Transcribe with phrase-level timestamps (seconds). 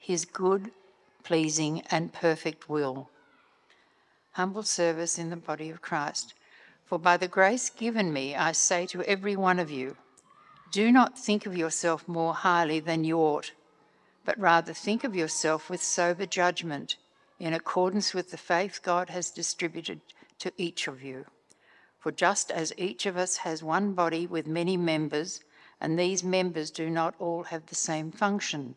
[0.00, 0.72] his good,
[1.22, 3.10] pleasing, and perfect will.
[4.32, 6.34] Humble service in the body of Christ.
[6.86, 9.96] For by the grace given me, I say to every one of you,
[10.72, 13.52] do not think of yourself more highly than you ought,
[14.24, 16.96] but rather think of yourself with sober judgment,
[17.38, 20.00] in accordance with the faith God has distributed
[20.38, 21.26] to each of you.
[21.98, 25.40] For just as each of us has one body with many members,
[25.80, 28.76] and these members do not all have the same function,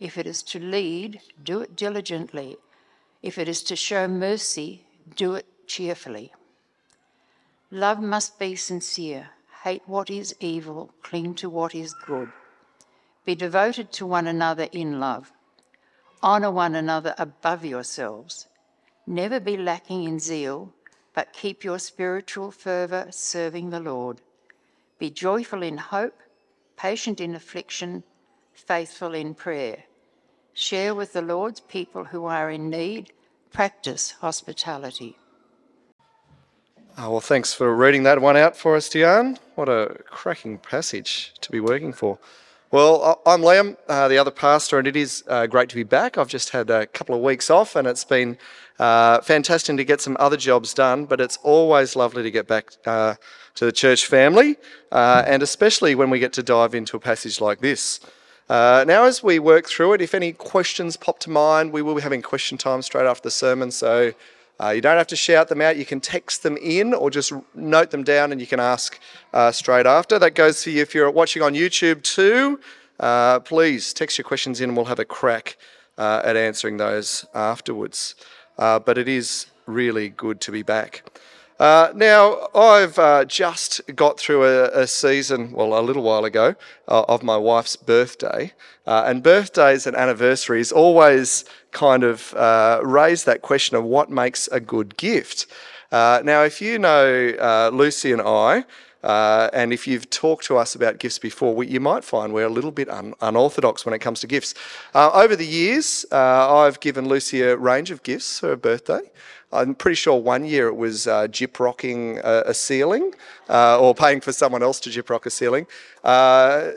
[0.00, 2.56] If it is to lead, do it diligently.
[3.22, 6.32] If it is to show mercy, do it cheerfully.
[7.70, 9.28] Love must be sincere.
[9.62, 12.32] Hate what is evil, cling to what is good.
[13.26, 15.32] Be devoted to one another in love.
[16.22, 18.46] Honour one another above yourselves.
[19.06, 20.72] Never be lacking in zeal,
[21.14, 24.22] but keep your spiritual fervour serving the Lord.
[24.98, 26.18] Be joyful in hope,
[26.76, 28.02] patient in affliction,
[28.54, 29.84] faithful in prayer.
[30.60, 33.14] Share with the Lord's people who are in need.
[33.50, 35.16] Practice hospitality.
[36.98, 39.38] Oh, well, thanks for reading that one out for us, Diane.
[39.54, 42.18] What a cracking passage to be working for.
[42.70, 46.18] Well, I'm Liam, uh, the other pastor, and it is uh, great to be back.
[46.18, 48.36] I've just had a couple of weeks off, and it's been
[48.78, 52.72] uh, fantastic to get some other jobs done, but it's always lovely to get back
[52.84, 53.14] uh,
[53.54, 54.58] to the church family,
[54.92, 57.98] uh, and especially when we get to dive into a passage like this.
[58.50, 61.94] Uh, now, as we work through it, if any questions pop to mind, we will
[61.94, 63.70] be having question time straight after the sermon.
[63.70, 64.12] So
[64.60, 65.76] uh, you don't have to shout them out.
[65.76, 68.98] You can text them in or just note them down and you can ask
[69.32, 70.18] uh, straight after.
[70.18, 72.58] That goes for you if you're watching on YouTube too.
[72.98, 75.56] Uh, please text your questions in and we'll have a crack
[75.96, 78.16] uh, at answering those afterwards.
[78.58, 81.04] Uh, but it is really good to be back.
[81.60, 86.54] Uh, now, I've uh, just got through a, a, season, well, a little while ago,
[86.88, 88.54] uh, of my wife's birthday.
[88.86, 94.48] Uh, and birthdays and anniversaries always kind of uh, raise that question of what makes
[94.48, 95.48] a good gift.
[95.92, 98.64] Uh, now, if you know Lucy and I,
[99.02, 102.48] and if you've talked to us about gifts before, we, you might find we're a
[102.48, 104.54] little bit un- unorthodox when it comes to gifts.
[104.94, 109.02] over the years, I've given Lucy a range of gifts for her birthday.
[109.52, 113.12] I'm pretty sure one year it was uh, gyprocking a, a ceiling
[113.48, 115.66] uh, or paying for someone else to gyprock a ceiling.
[116.04, 116.70] Uh,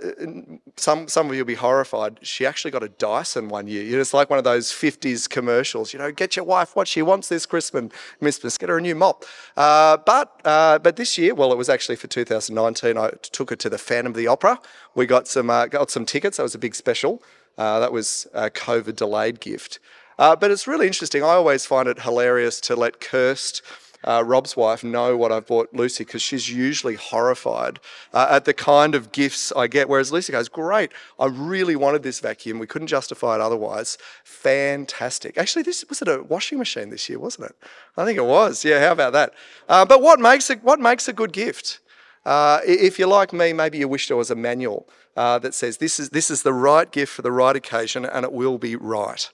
[0.75, 2.17] some, some of you will be horrified.
[2.23, 4.00] She actually got a Dyson one year.
[4.00, 5.94] It's like one of those 50s commercials.
[5.94, 7.91] You know, get your wife what she wants this Christmas.
[8.19, 9.23] Christmas, get her a new mop.
[9.55, 12.97] Uh, but, uh, but this year, well, it was actually for 2019.
[12.97, 14.59] I took her to the Phantom of the Opera.
[14.95, 16.38] We got some, uh, got some tickets.
[16.38, 17.22] That was a big special.
[17.55, 19.79] that was a COVID delayed gift.
[20.18, 21.24] Uh, but it's really interesting.
[21.24, 23.62] I always find it hilarious to let Kirst,
[24.03, 27.79] uh, Rob's wife, know what I've bought Lucy because she's usually horrified
[28.13, 29.90] uh, at the kind of gifts I get.
[29.90, 32.59] Whereas Lucy goes, Great, I really wanted this vacuum.
[32.59, 33.97] We couldn't justify it otherwise.
[34.23, 35.38] Fantastic.
[35.38, 37.56] Actually, this was it a washing machine this year, wasn't it?
[37.97, 38.66] I think it was.
[38.66, 39.34] Yeah, how about that?
[39.69, 41.79] Uh, but what makes, a, what makes a good gift?
[42.25, 45.78] Uh, if you're like me, maybe you wish there was a manual uh, that says
[45.78, 48.76] this is, this is the right gift for the right occasion and it will be
[48.76, 49.29] right.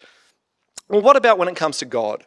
[0.90, 2.26] Well, what about when it comes to God?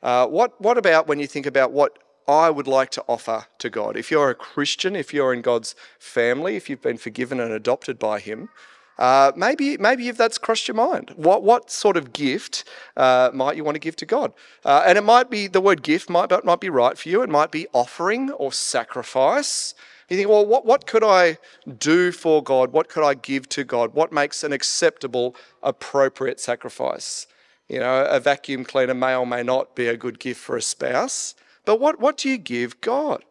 [0.00, 3.68] Uh, what, what about when you think about what I would like to offer to
[3.68, 3.96] God?
[3.96, 7.98] If you're a Christian, if you're in God's family, if you've been forgiven and adopted
[7.98, 8.50] by Him,
[8.98, 12.62] uh, maybe, maybe if that's crossed your mind, what, what sort of gift
[12.96, 14.32] uh, might you want to give to God?
[14.64, 17.20] Uh, and it might be the word gift might, might be right for you.
[17.22, 19.74] It might be offering or sacrifice.
[20.08, 21.38] You think, well, what, what could I
[21.78, 22.70] do for God?
[22.70, 23.92] What could I give to God?
[23.92, 25.34] What makes an acceptable,
[25.64, 27.26] appropriate sacrifice?
[27.68, 30.62] You know, a vacuum cleaner may or may not be a good gift for a
[30.62, 31.34] spouse,
[31.64, 33.24] but what, what do you give God?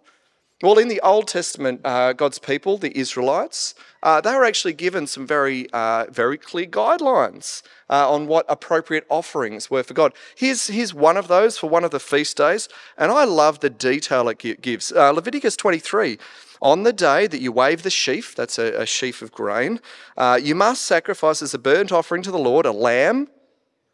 [0.63, 5.07] Well, in the Old Testament, uh, God's people, the Israelites, uh, they were actually given
[5.07, 10.13] some very, uh, very clear guidelines uh, on what appropriate offerings were for God.
[10.37, 13.69] Here's, here's one of those for one of the feast days, and I love the
[13.69, 14.91] detail it gives.
[14.93, 16.17] Uh, Leviticus 23.
[16.61, 19.81] On the day that you wave the sheaf, that's a, a sheaf of grain,
[20.15, 23.27] uh, you must sacrifice as a burnt offering to the Lord a lamb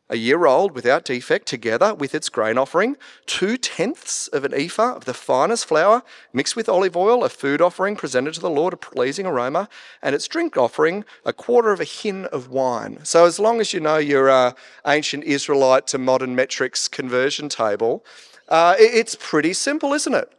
[0.10, 4.96] a year old without defect, together with its grain offering, two tenths of an ephah
[4.96, 6.04] of the finest flour
[6.34, 9.70] mixed with olive oil, a food offering presented to the Lord, a pleasing aroma,
[10.02, 13.00] and its drink offering, a quarter of a hin of wine.
[13.04, 14.54] So, as long as you know your uh,
[14.86, 18.04] ancient Israelite to modern metrics conversion table,
[18.48, 20.32] uh, it's pretty simple, isn't it?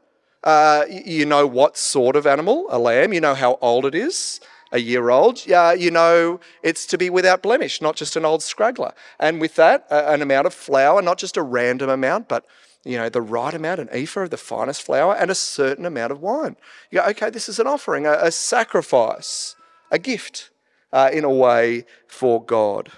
[0.42, 4.40] Uh, you know what sort of animal, a lamb, you know how old it is
[4.72, 8.42] a year old, uh, you know it's to be without blemish, not just an old
[8.42, 8.92] scraggler.
[9.18, 12.44] And with that, an amount of flour, not just a random amount, but
[12.84, 16.12] you know the right amount, an ephah of the finest flour, and a certain amount
[16.12, 16.56] of wine.
[16.90, 19.56] You go, okay, this is an offering, a, a sacrifice,
[19.90, 20.50] a gift,
[20.92, 22.90] uh, in a way for God.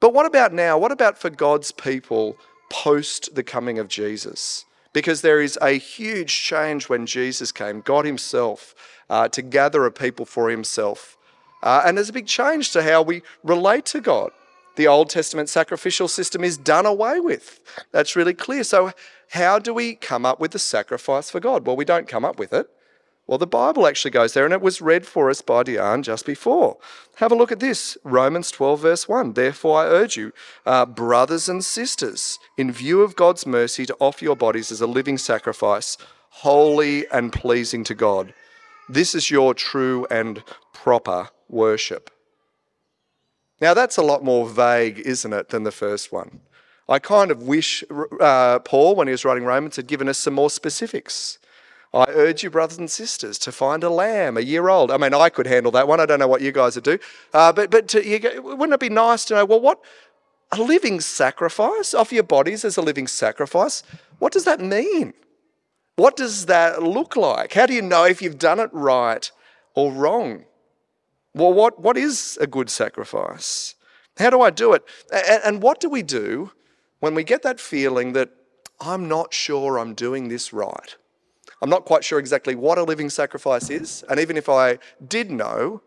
[0.00, 0.78] But what about now?
[0.78, 2.36] What about for God's people
[2.70, 4.64] post the coming of Jesus?
[4.92, 7.80] Because there is a huge change when Jesus came.
[7.80, 8.74] God Himself
[9.10, 11.18] uh, to gather a people for himself.
[11.62, 14.30] Uh, and there's a big change to how we relate to God.
[14.76, 17.60] The Old Testament sacrificial system is done away with.
[17.90, 18.64] That's really clear.
[18.64, 18.92] So,
[19.30, 21.66] how do we come up with the sacrifice for God?
[21.66, 22.68] Well, we don't come up with it.
[23.30, 26.26] Well, the Bible actually goes there, and it was read for us by Diane just
[26.26, 26.78] before.
[27.18, 29.34] Have a look at this Romans 12, verse 1.
[29.34, 30.32] Therefore, I urge you,
[30.66, 34.88] uh, brothers and sisters, in view of God's mercy, to offer your bodies as a
[34.88, 35.96] living sacrifice,
[36.30, 38.34] holy and pleasing to God.
[38.88, 40.42] This is your true and
[40.72, 42.10] proper worship.
[43.60, 46.40] Now, that's a lot more vague, isn't it, than the first one?
[46.88, 47.84] I kind of wish
[48.18, 51.38] uh, Paul, when he was writing Romans, had given us some more specifics.
[51.92, 54.90] I urge you, brothers and sisters, to find a lamb a year old.
[54.92, 55.98] I mean, I could handle that one.
[55.98, 56.98] I don't know what you guys would do.
[57.34, 59.80] Uh, but but to, you, wouldn't it be nice to know, well, what
[60.52, 61.94] a living sacrifice?
[61.94, 63.82] of your bodies as a living sacrifice.
[64.18, 65.14] What does that mean?
[65.96, 67.52] What does that look like?
[67.52, 69.30] How do you know if you've done it right
[69.74, 70.44] or wrong?
[71.34, 73.74] Well, what, what is a good sacrifice?
[74.18, 74.82] How do I do it?
[75.12, 76.52] And, and what do we do
[77.00, 78.30] when we get that feeling that
[78.80, 80.96] I'm not sure I'm doing this right?
[81.62, 84.04] I'm not quite sure exactly what a living sacrifice is.
[84.08, 85.82] And even if I did know,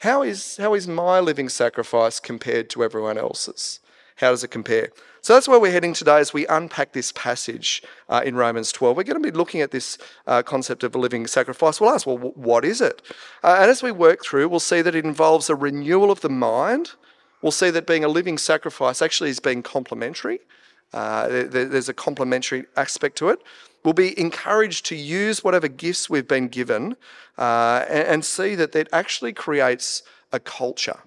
[0.00, 3.80] how is, how is my living sacrifice compared to everyone else's?
[4.16, 4.90] How does it compare?
[5.22, 8.96] So that's where we're heading today as we unpack this passage uh, in Romans 12.
[8.96, 11.80] We're going to be looking at this uh, concept of a living sacrifice.
[11.80, 13.02] We'll ask, well, what is it?
[13.42, 16.28] Uh, and as we work through, we'll see that it involves a renewal of the
[16.28, 16.92] mind.
[17.42, 20.40] We'll see that being a living sacrifice actually is being complementary.
[20.92, 23.40] Uh, there's a complementary aspect to it.
[23.84, 26.96] We'll be encouraged to use whatever gifts we've been given
[27.36, 30.02] uh, and, and see that that actually creates
[30.32, 30.98] a culture.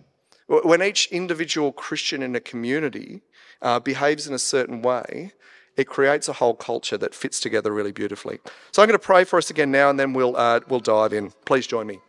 [0.48, 3.22] When each individual Christian in a community
[3.62, 5.32] uh, behaves in a certain way,
[5.78, 8.40] it creates a whole culture that fits together really beautifully.
[8.72, 11.14] So I'm going to pray for us again now, and then we'll uh, we'll dive
[11.14, 11.32] in.
[11.46, 12.00] Please join me.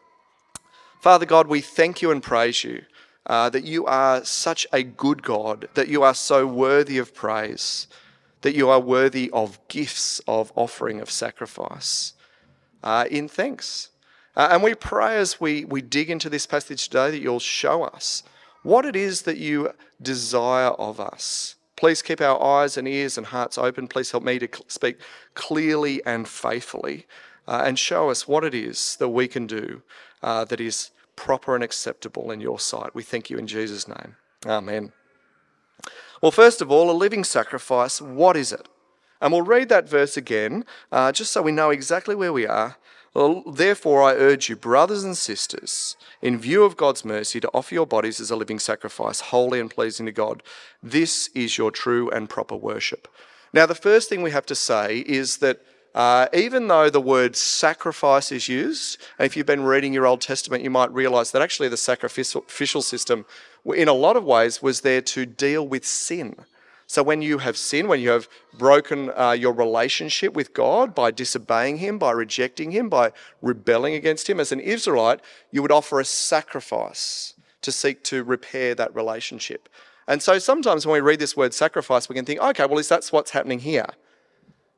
[1.00, 2.82] Father God, we thank you and praise you
[3.26, 7.86] uh, that you are such a good God, that you are so worthy of praise,
[8.42, 12.14] that you are worthy of gifts, of offering, of sacrifice
[12.82, 13.88] uh, in thanks.
[14.36, 17.84] Uh, and we pray as we, we dig into this passage today that you'll show
[17.84, 18.22] us
[18.62, 21.56] what it is that you desire of us.
[21.76, 23.88] Please keep our eyes and ears and hearts open.
[23.88, 24.98] Please help me to speak
[25.34, 27.06] clearly and faithfully
[27.48, 29.82] uh, and show us what it is that we can do
[30.22, 32.94] uh, that is proper and acceptable in your sight.
[32.94, 34.16] We thank you in Jesus' name.
[34.46, 34.92] Amen.
[36.22, 38.68] Well, first of all, a living sacrifice, what is it?
[39.20, 42.76] And we'll read that verse again, uh, just so we know exactly where we are.
[43.12, 47.74] Well, therefore, I urge you, brothers and sisters, in view of God's mercy, to offer
[47.74, 50.44] your bodies as a living sacrifice, holy and pleasing to God.
[50.80, 53.08] This is your true and proper worship.
[53.52, 55.60] Now, the first thing we have to say is that
[55.94, 60.20] uh, even though the word sacrifice is used, and if you've been reading your Old
[60.20, 63.26] Testament, you might realize that actually the sacrificial system,
[63.66, 66.36] in a lot of ways, was there to deal with sin.
[66.86, 71.10] So when you have sinned, when you have broken uh, your relationship with God by
[71.10, 75.20] disobeying Him, by rejecting Him, by rebelling against Him, as an Israelite,
[75.50, 79.68] you would offer a sacrifice to seek to repair that relationship.
[80.06, 82.88] And so sometimes when we read this word sacrifice, we can think, okay, well, is
[82.88, 83.86] that what's happening here?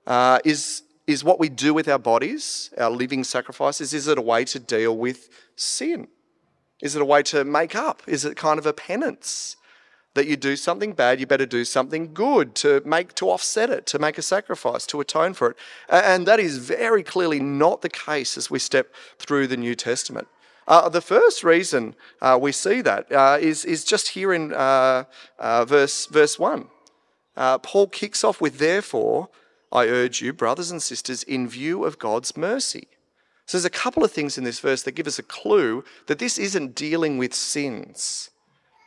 [0.06, 4.23] Uh, is is what we do with our bodies, our living sacrifices, is it a
[4.23, 6.09] way to deal with sin?
[6.81, 8.03] Is it a way to make up?
[8.07, 9.57] Is it kind of a penance?
[10.15, 13.85] that you do something bad, you better do something good to make to offset it,
[13.87, 15.57] to make a sacrifice, to atone for it.
[15.89, 20.29] And that is very clearly not the case as we step through the New Testament.
[20.67, 25.05] Uh, the first reason uh, we see that uh, is is, just here in uh,
[25.39, 26.69] uh, verse, verse 1.
[27.37, 29.29] Uh, Paul kicks off with, Therefore,
[29.75, 32.87] I urge you, brothers and sisters, in view of God's mercy.
[33.47, 36.19] So there's a couple of things in this verse that give us a clue that
[36.19, 38.31] this isn't dealing with sins.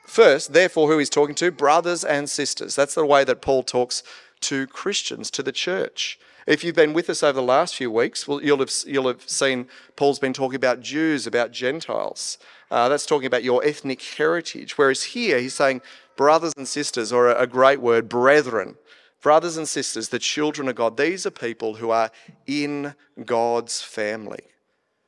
[0.07, 1.51] First, therefore, who he's talking to?
[1.51, 2.75] Brothers and sisters.
[2.75, 4.01] That's the way that Paul talks
[4.41, 6.17] to Christians, to the church.
[6.47, 9.27] If you've been with us over the last few weeks, well, you'll have, you'll have
[9.27, 9.67] seen
[9.97, 12.37] Paul's been talking about Jews, about Gentiles.
[12.71, 14.77] Uh, that's talking about your ethnic heritage.
[14.77, 15.81] Whereas here, he's saying
[16.15, 18.77] brothers and sisters, or a, a great word, brethren.
[19.21, 22.11] Brothers and sisters, the children of God, these are people who are
[22.45, 22.93] in
[23.25, 24.43] God's family,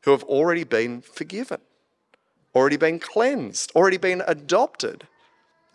[0.03, 1.61] who have already been forgiven,
[2.55, 5.07] already been cleansed, already been adopted.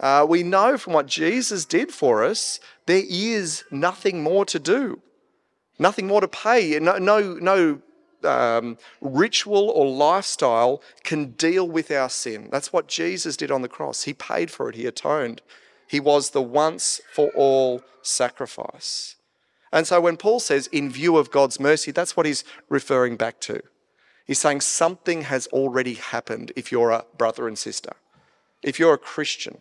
[0.01, 5.01] Uh, we know from what Jesus did for us, there is nothing more to do.
[5.79, 6.79] Nothing more to pay.
[6.81, 7.81] No, no, no
[8.25, 12.49] um, ritual or lifestyle can deal with our sin.
[12.51, 14.05] That's what Jesus did on the cross.
[14.05, 15.43] He paid for it, He atoned.
[15.89, 19.17] He was the once for all sacrifice.
[19.73, 23.41] And so when Paul says, in view of God's mercy, that's what he's referring back
[23.41, 23.61] to.
[24.25, 27.95] He's saying something has already happened if you're a brother and sister.
[28.63, 29.59] If you're a Christian,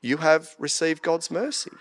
[0.00, 1.72] you have received God's mercy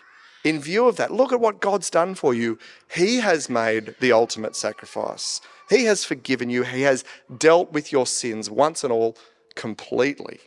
[0.48, 2.58] in view of that, look at what God's done for you.
[2.94, 5.42] He has made the ultimate sacrifice.
[5.70, 6.64] He has forgiven you.
[6.64, 7.04] He has
[7.38, 9.18] dealt with your sins once and all
[9.56, 10.40] completely.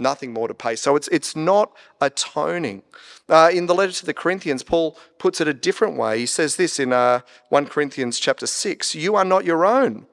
[0.00, 0.76] Nothing more to pay.
[0.76, 2.82] So it's, it's not atoning.
[3.28, 6.18] Uh, in the letter to the Corinthians, Paul puts it a different way.
[6.18, 7.20] He says this in uh,
[7.50, 10.06] 1 Corinthians chapter 6 You are not your own.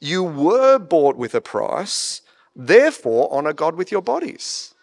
[0.00, 2.22] You were bought with a price.
[2.56, 4.74] Therefore, honor God with your bodies.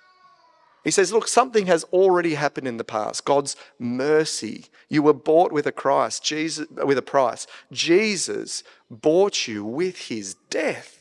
[0.88, 3.26] He says, Look, something has already happened in the past.
[3.26, 4.68] God's mercy.
[4.88, 7.46] You were bought with a price, Jesus, with a price.
[7.74, 10.97] Jesus bought you with his death,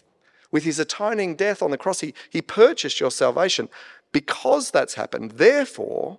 [0.56, 2.00] with his atoning death on the cross.
[2.00, 3.68] He, he purchased your salvation.
[4.10, 6.18] Because that's happened, therefore,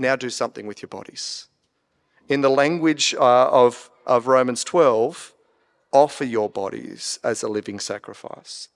[0.00, 1.46] now do something with your bodies.
[2.28, 5.32] In the language uh, of, of Romans 12,
[5.92, 8.66] offer your bodies as a living sacrifice.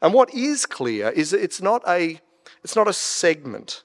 [0.00, 2.20] And what is clear is it's not a
[2.62, 3.82] it's not a segment.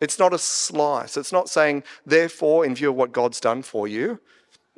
[0.00, 1.18] It's not a slice.
[1.18, 4.20] It's not saying, therefore, in view of what God's done for you,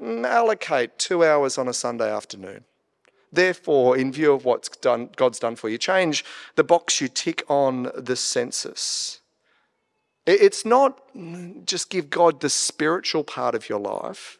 [0.03, 2.64] allocate two hours on a Sunday afternoon.
[3.35, 6.25] Therefore, in view of what done, God's done for you, change
[6.57, 9.21] the box you tick on the census.
[10.26, 11.00] It's not
[11.67, 14.38] just give God the spiritual part of your life,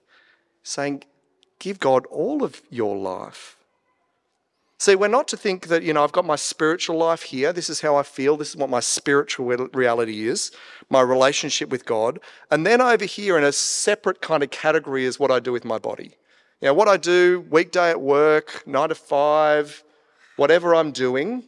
[0.63, 1.05] saying,
[1.59, 3.57] give God all of your life.
[4.79, 7.53] See, we're not to think that, you know, I've got my spiritual life here.
[7.53, 8.37] This is how I feel.
[8.37, 10.51] This is what my spiritual reality is,
[10.91, 12.19] my relationship with God.
[12.51, 15.65] And then over here, in a separate kind of category, is what I do with
[15.65, 16.17] my body.
[16.61, 19.83] You know, what I do weekday at work, nine to five,
[20.37, 21.45] whatever I'm doing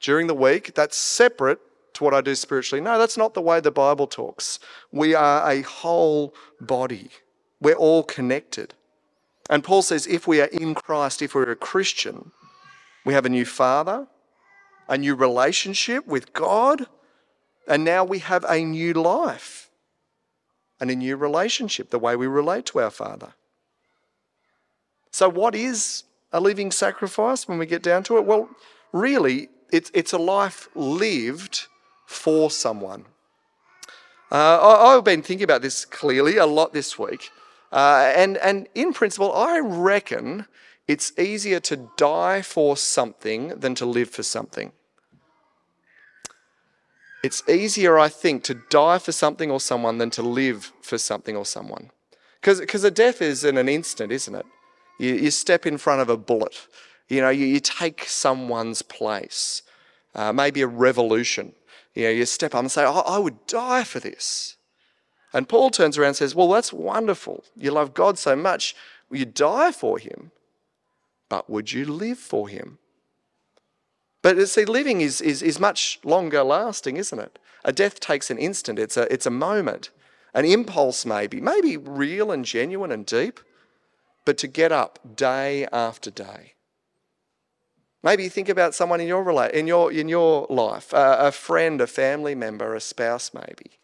[0.00, 1.60] during the week, that's separate
[1.94, 2.82] to what I do spiritually.
[2.82, 4.58] No, that's not the way the Bible talks.
[4.92, 7.10] We are a whole body,
[7.60, 8.74] we're all connected.
[9.48, 12.30] And Paul says if we are in Christ, if we're a Christian,
[13.04, 14.06] we have a new father,
[14.88, 16.86] a new relationship with God,
[17.66, 19.70] and now we have a new life
[20.78, 23.34] and a new relationship, the way we relate to our father.
[25.10, 28.24] So, what is a living sacrifice when we get down to it?
[28.24, 28.48] Well,
[28.92, 31.66] really, it's, it's a life lived
[32.06, 33.04] for someone.
[34.32, 37.30] Uh, I, have been thinking about this clearly a lot this week.
[37.72, 40.46] Uh, and, and in principle, I reckon
[40.86, 44.72] it's easier to die for something than to live for something.
[47.22, 51.36] It's easier, I think, to die for something or someone than to live for something
[51.36, 51.90] or someone.
[52.40, 54.46] Because a death is in an instant, isn't it?
[55.00, 56.66] You, you step in front of a bullet.
[57.08, 59.62] You know, you, you take someone's place.
[60.14, 61.52] Uh, maybe a revolution.
[61.94, 64.56] You know, you step up and say, oh, I would die for this.
[65.32, 67.44] And Paul turns around and says, Well, that's wonderful.
[67.56, 68.74] You love God so much.
[69.12, 70.32] You die for him?
[71.30, 72.76] but would you live for him?
[74.20, 77.38] But see, living is, is, is much longer lasting, isn't it?
[77.64, 79.88] A death takes an instant, it's a, it's a moment,
[80.34, 83.40] an impulse, maybe, maybe real and genuine and deep,
[84.24, 86.54] but to get up day after day.
[88.02, 91.80] Maybe you think about someone in your, in your, in your life, a, a friend,
[91.80, 93.78] a family member, a spouse, maybe.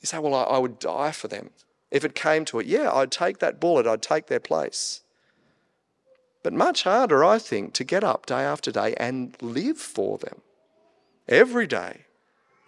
[0.00, 1.50] You say, Well, I, I would die for them.
[1.90, 5.00] If it came to it, yeah, I'd take that bullet, I'd take their place.
[6.42, 10.42] But much harder, I think, to get up day after day and live for them
[11.28, 12.04] every day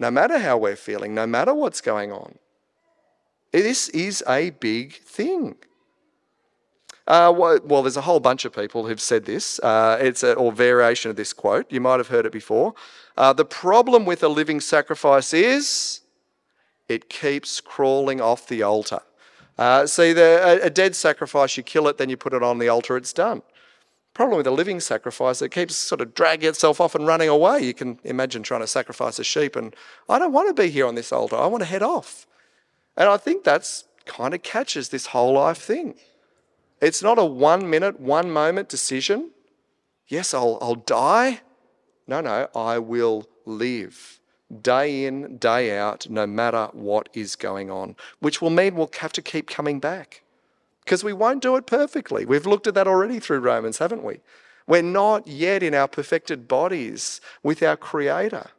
[0.03, 2.39] no matter how we're feeling, no matter what's going on.
[3.53, 5.55] This is a big thing.
[7.07, 9.59] Uh, well, there's a whole bunch of people who've said this.
[9.61, 11.71] Uh, it's a or variation of this quote.
[11.71, 12.75] You might have heard it before.
[13.17, 16.01] Uh, the problem with a living sacrifice is
[16.89, 19.01] it keeps crawling off the altar.
[19.59, 22.59] Uh, see, the, a, a dead sacrifice, you kill it, then you put it on
[22.59, 23.43] the altar, it's done.
[24.15, 27.61] Problem with a living sacrifice, it keeps sort of dragging itself off and running away.
[27.61, 29.75] You can imagine trying to sacrifice a sheep, and
[30.09, 31.37] I don't want to be here on this altar.
[31.37, 32.27] I want to head off.
[32.97, 35.95] And I think that's kind of catches this whole life thing.
[36.83, 39.31] It's not a one minute, one moment decision.
[40.09, 41.41] Yes, I'll, I'll die.
[42.09, 44.19] No, no, I will live
[44.61, 49.13] day in, day out, no matter what is going on, which will mean we'll have
[49.13, 50.25] to keep coming back
[50.85, 52.27] because we won't do it perfectly.
[52.27, 54.21] We've looked at that already through Romans, haven't we?
[54.67, 58.51] We're not yet in our perfected bodies with our Creator.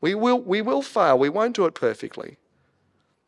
[0.00, 2.36] We will, we will fail, we won't do it perfectly.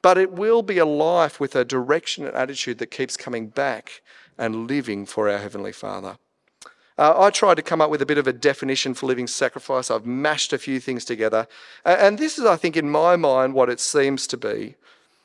[0.07, 4.03] But it will be a life with a direction and attitude that keeps coming back
[4.39, 6.17] and living for our Heavenly Father.
[6.97, 9.91] Uh, I tried to come up with a bit of a definition for living sacrifice.
[9.91, 11.49] I've mashed a few things together.
[11.85, 14.77] And this is, I think, in my mind, what it seems to be.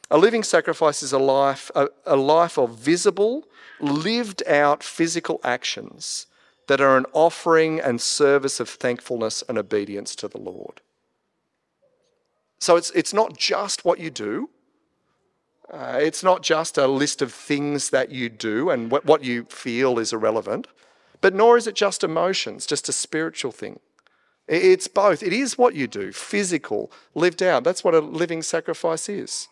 [0.09, 3.43] A living sacrifice is a life, a, a life of visible,
[3.79, 6.25] lived out physical actions
[6.65, 10.81] that are an offering and service of thankfulness and obedience to the Lord.
[12.59, 14.49] So it's, it's not just what you do,
[15.71, 19.45] uh, it's not just a list of things that you do and what, what you
[19.45, 20.67] feel is irrelevant,
[21.21, 23.79] but nor is it just emotions, just a spiritual thing.
[24.47, 25.23] It's both.
[25.23, 27.63] It is what you do, physical, lived out.
[27.63, 29.47] That's what a living sacrifice is.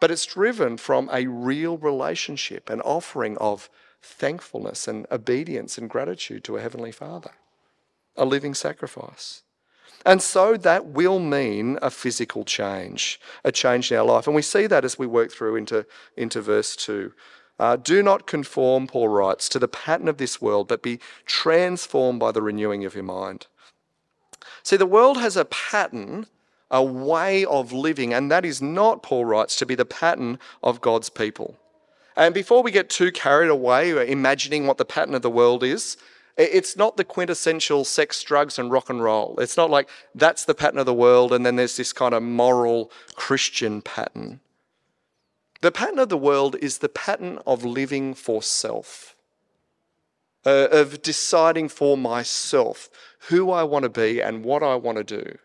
[0.00, 3.68] But it's driven from a real relationship, an offering of
[4.00, 7.32] thankfulness and obedience and gratitude to a Heavenly Father,
[8.16, 9.42] a living sacrifice.
[10.04, 14.26] And so that will mean a physical change, a change in our life.
[14.26, 17.12] And we see that as we work through into, into verse 2.
[17.58, 22.20] Uh, do not conform, Paul writes, to the pattern of this world, but be transformed
[22.20, 23.46] by the renewing of your mind.
[24.62, 26.26] See, the world has a pattern,
[26.70, 30.80] a way of living, and that is not, Paul writes, to be the pattern of
[30.80, 31.56] God's people.
[32.16, 35.96] And before we get too carried away imagining what the pattern of the world is,
[36.36, 39.38] it's not the quintessential sex, drugs, and rock and roll.
[39.38, 42.22] It's not like that's the pattern of the world, and then there's this kind of
[42.22, 44.40] moral Christian pattern.
[45.60, 49.16] The pattern of the world is the pattern of living for self,
[50.44, 52.90] uh, of deciding for myself
[53.28, 55.38] who I want to be and what I want to do,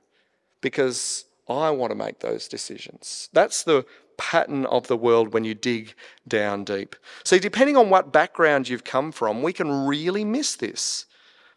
[0.60, 3.30] because I want to make those decisions.
[3.32, 3.86] That's the
[4.20, 5.96] pattern of the world when you dig
[6.28, 6.96] down deep.
[7.24, 11.06] See, depending on what background you've come from, we can really miss this.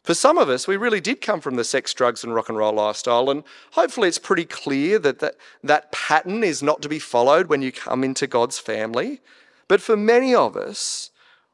[0.04, 2.56] For some of us, we really did come from the sex, drugs, and rock and
[2.56, 6.98] roll lifestyle, and hopefully it's pretty clear that that, that pattern is not to be
[6.98, 9.20] followed when you come into God's family.
[9.68, 11.10] But for many of us,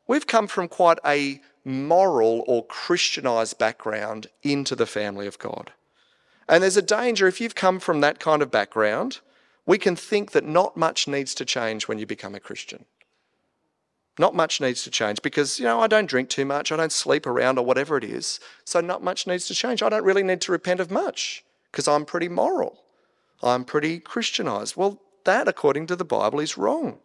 [0.07, 5.73] we've come from quite a moral or Christianized background into the family of God.
[6.49, 9.21] And there's a danger if you've come from that kind of background
[9.69, 12.87] we can think that not much needs to change when you become a Christian.
[14.19, 16.91] Not much needs to change because, you know, I don't drink too much, I don't
[16.91, 19.83] sleep around or whatever it is, so not much needs to change.
[19.83, 22.83] I don't really need to repent of much because I'm pretty moral.
[23.43, 24.75] I'm pretty Christianized.
[24.75, 26.99] Well, that, according to the Bible, is wrong.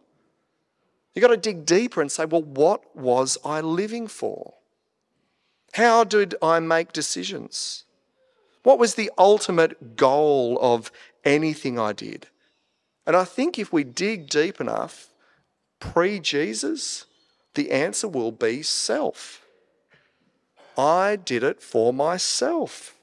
[1.12, 4.54] You've got to dig deeper and say, well, what was I living for?
[5.74, 7.84] How did I make decisions?
[8.62, 10.90] What was the ultimate goal of
[11.26, 12.28] anything I did?
[13.06, 15.08] And I think if we dig deep enough,
[15.78, 17.06] pre Jesus,
[17.54, 19.44] the answer will be self.
[20.76, 22.96] I did it for myself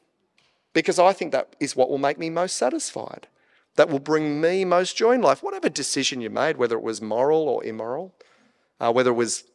[0.73, 3.27] because I think that is what will make me most satisfied.
[3.75, 5.41] That will bring me most joy in life.
[5.41, 8.13] Whatever decision you made, whether it was moral or immoral,
[8.79, 9.45] uh, whether it was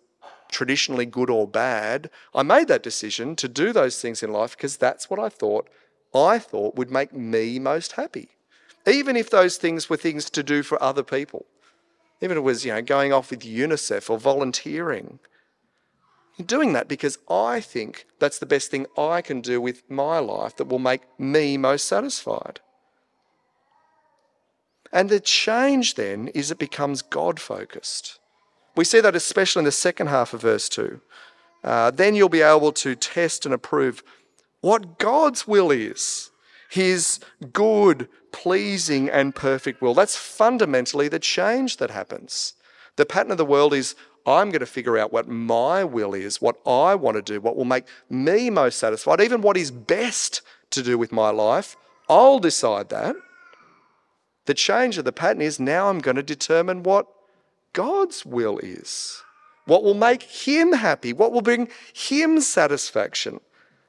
[0.51, 4.77] traditionally good or bad, I made that decision to do those things in life because
[4.77, 5.69] that's what I thought
[6.15, 8.36] I thought would make me most happy
[8.87, 11.46] even if those things were things to do for other people.
[12.20, 15.18] Even if it was, you know, going off with UNICEF or volunteering.
[16.37, 20.18] You're doing that because I think that's the best thing I can do with my
[20.18, 22.61] life that will make me most satisfied.
[24.92, 28.18] And the change then is it becomes God focused.
[28.77, 31.01] We see that especially in the second half of verse 2.
[31.64, 34.05] Uh, then you'll be able to test and approve
[34.61, 36.31] what God's will is,
[36.68, 37.20] his
[37.53, 39.94] good, pleasing, and perfect will.
[39.94, 42.53] That's fundamentally the change that happens.
[42.96, 43.94] The pattern of the world is
[44.27, 47.57] I'm going to figure out what my will is, what I want to do, what
[47.57, 51.77] will make me most satisfied, even what is best to do with my life.
[52.11, 53.16] I'll decide that.
[54.44, 57.07] The change of the pattern is now I'm going to determine what
[57.72, 59.22] God's will is,
[59.64, 63.40] what will make Him happy, what will bring Him satisfaction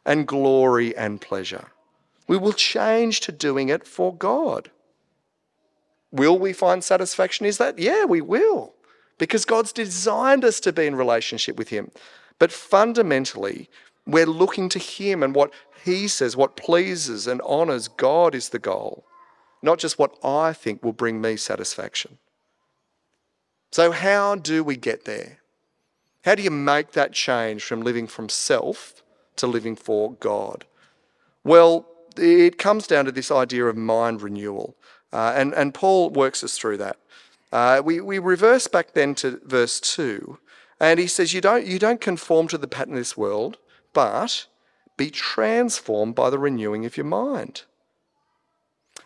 [0.05, 1.67] and glory and pleasure.
[2.27, 4.69] We will change to doing it for God.
[6.11, 7.45] Will we find satisfaction?
[7.45, 7.79] Is that?
[7.79, 8.73] Yeah, we will,
[9.17, 11.91] because God's designed us to be in relationship with Him.
[12.39, 13.69] But fundamentally,
[14.05, 15.51] we're looking to Him and what
[15.83, 19.05] He says, what pleases and honors God is the goal,
[19.61, 22.17] not just what I think will bring me satisfaction.
[23.71, 25.39] So, how do we get there?
[26.23, 29.03] How do you make that change from living from self
[29.37, 30.65] to living for God?
[31.43, 31.87] Well,
[32.19, 34.75] it comes down to this idea of mind renewal.
[35.11, 36.97] Uh, and, and Paul works us through that.
[37.51, 40.37] Uh, we, we reverse back then to verse 2,
[40.79, 43.57] and he says, you don't, you don't conform to the pattern of this world,
[43.93, 44.47] but
[44.97, 47.63] be transformed by the renewing of your mind.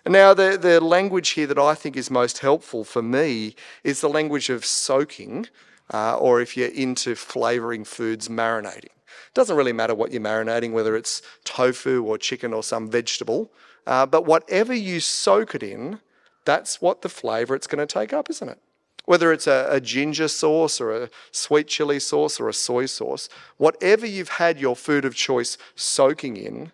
[0.05, 4.09] Now, the, the language here that I think is most helpful for me is the
[4.09, 5.47] language of soaking,
[5.93, 8.89] uh, or if you're into flavouring foods, marinating.
[9.27, 13.51] It doesn't really matter what you're marinating, whether it's tofu or chicken or some vegetable,
[13.87, 15.99] uh, but whatever you soak it in,
[16.45, 18.59] that's what the flavour it's going to take up, isn't it?
[19.05, 23.29] Whether it's a, a, ginger sauce or a sweet chili sauce or a soy sauce,
[23.57, 26.71] whatever you've had your food of choice soaking in,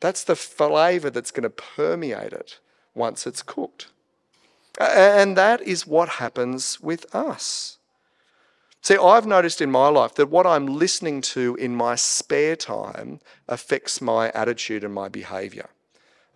[0.00, 2.58] that's the flavour that's going to permeate it
[2.94, 3.88] once it's cooked.
[4.80, 7.78] And that is what happens with us.
[8.84, 13.20] See, I've noticed in my life that what I'm listening to in my spare time
[13.46, 15.68] affects my attitude and my behaviour.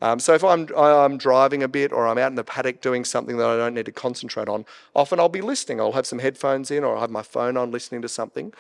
[0.01, 3.05] Um, so if I'm, I'm driving a bit or I'm out in the paddock doing
[3.05, 5.81] something that I don't need to concentrate on, often I'll be listening.
[5.81, 8.53] I'll have some headphones in or I'll have my phone on listening to something.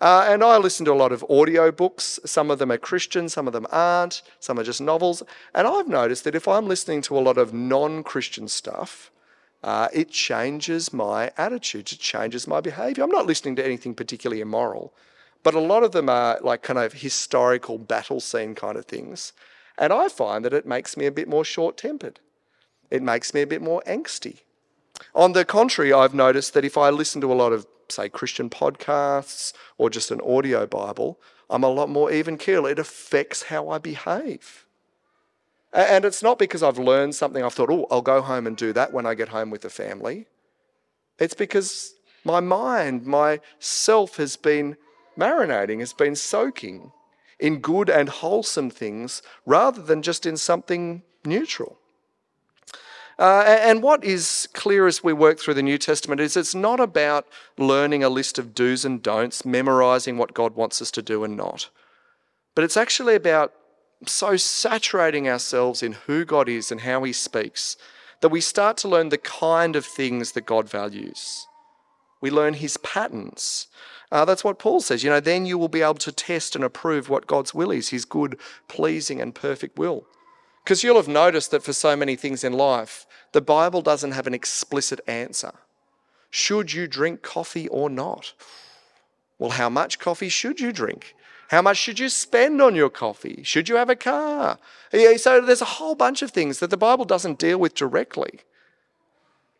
[0.00, 2.20] Uh, and I listen to a lot of audio books.
[2.24, 5.20] Some of them are Christian, some of them aren't, some are just novels.
[5.52, 9.10] And I've noticed that if I'm listening to a lot of non Christian stuff,
[9.62, 13.04] uh, it changes my attitude, it changes my behavior.
[13.04, 14.92] I'm not listening to anything particularly immoral,
[15.42, 19.32] but a lot of them are like kind of historical battle scene kind of things.
[19.78, 22.20] And I find that it makes me a bit more short tempered.
[22.90, 24.40] It makes me a bit more angsty.
[25.14, 28.50] On the contrary, I've noticed that if I listen to a lot of, say, Christian
[28.50, 32.66] podcasts or just an audio Bible, I'm a lot more even keel.
[32.66, 34.66] It affects how I behave.
[35.72, 38.72] And it's not because I've learned something, I've thought, oh, I'll go home and do
[38.74, 40.26] that when I get home with the family.
[41.18, 44.76] It's because my mind, my self has been
[45.16, 46.92] marinating, has been soaking
[47.38, 51.78] in good and wholesome things rather than just in something neutral.
[53.18, 56.80] Uh, and what is clear as we work through the New Testament is it's not
[56.80, 57.26] about
[57.58, 61.36] learning a list of do's and don'ts, memorizing what God wants us to do and
[61.36, 61.68] not.
[62.54, 63.52] But it's actually about
[64.08, 67.76] so saturating ourselves in who God is and how He speaks
[68.20, 71.46] that we start to learn the kind of things that God values.
[72.20, 73.66] We learn His patterns.
[74.12, 75.02] Uh, that's what Paul says.
[75.02, 77.88] You know, then you will be able to test and approve what God's will is,
[77.88, 78.38] his good,
[78.68, 80.04] pleasing, and perfect will.
[80.62, 84.26] Because you'll have noticed that for so many things in life, the Bible doesn't have
[84.26, 85.52] an explicit answer.
[86.30, 88.34] Should you drink coffee or not?
[89.38, 91.14] Well, how much coffee should you drink?
[91.52, 93.42] How much should you spend on your coffee?
[93.42, 94.58] Should you have a car?
[94.90, 98.40] So there's a whole bunch of things that the Bible doesn't deal with directly.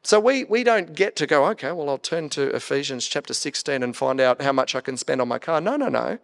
[0.02, 3.82] So we, we don't get to go, okay, well, I'll turn to Ephesians chapter 16
[3.82, 5.60] and find out how much I can spend on my car.
[5.60, 6.18] No, no, no.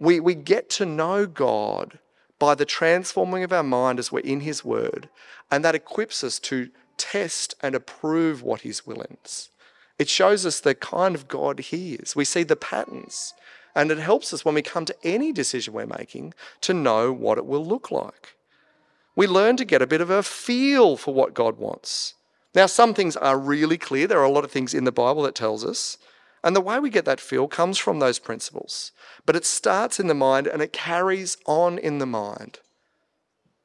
[0.00, 2.00] We, we get to know God
[2.40, 5.08] by the transforming of our mind as we're in His Word,
[5.48, 9.50] and that equips us to test and approve what His will is.
[10.00, 12.16] It shows us the kind of God He is.
[12.16, 13.32] We see the patterns,
[13.74, 17.38] and it helps us when we come to any decision we're making to know what
[17.38, 18.34] it will look like.
[19.14, 22.14] We learn to get a bit of a feel for what God wants.
[22.54, 24.06] Now, some things are really clear.
[24.06, 25.98] There are a lot of things in the Bible that tells us.
[26.44, 28.92] And the way we get that feel comes from those principles.
[29.24, 32.58] But it starts in the mind and it carries on in the mind.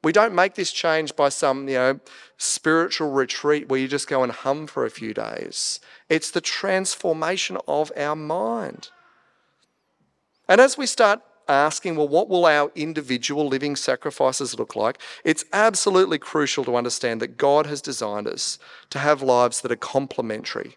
[0.04, 2.00] We don't make this change by some, you know,
[2.36, 5.80] spiritual retreat where you just go and hum for a few days.
[6.08, 8.90] It's the transformation of our mind.
[10.48, 14.98] And as we start asking, well, what will our individual living sacrifices look like?
[15.24, 18.58] It's absolutely crucial to understand that God has designed us
[18.90, 20.76] to have lives that are complementary.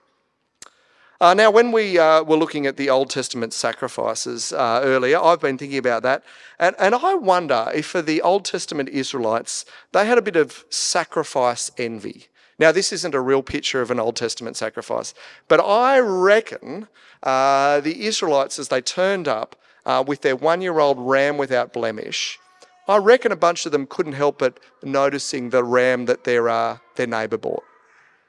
[1.19, 5.39] Uh, now, when we uh, were looking at the Old Testament sacrifices uh, earlier, I've
[5.39, 6.23] been thinking about that.
[6.57, 10.65] And, and I wonder if for the Old Testament Israelites, they had a bit of
[10.71, 12.25] sacrifice envy.
[12.57, 15.13] Now, this isn't a real picture of an Old Testament sacrifice,
[15.47, 16.87] but I reckon
[17.21, 19.55] uh, the Israelites, as they turned up,
[19.85, 22.39] uh, with their one year old ram without blemish,
[22.87, 26.77] I reckon a bunch of them couldn't help but noticing the ram that their, uh,
[26.95, 27.63] their neighbour bought.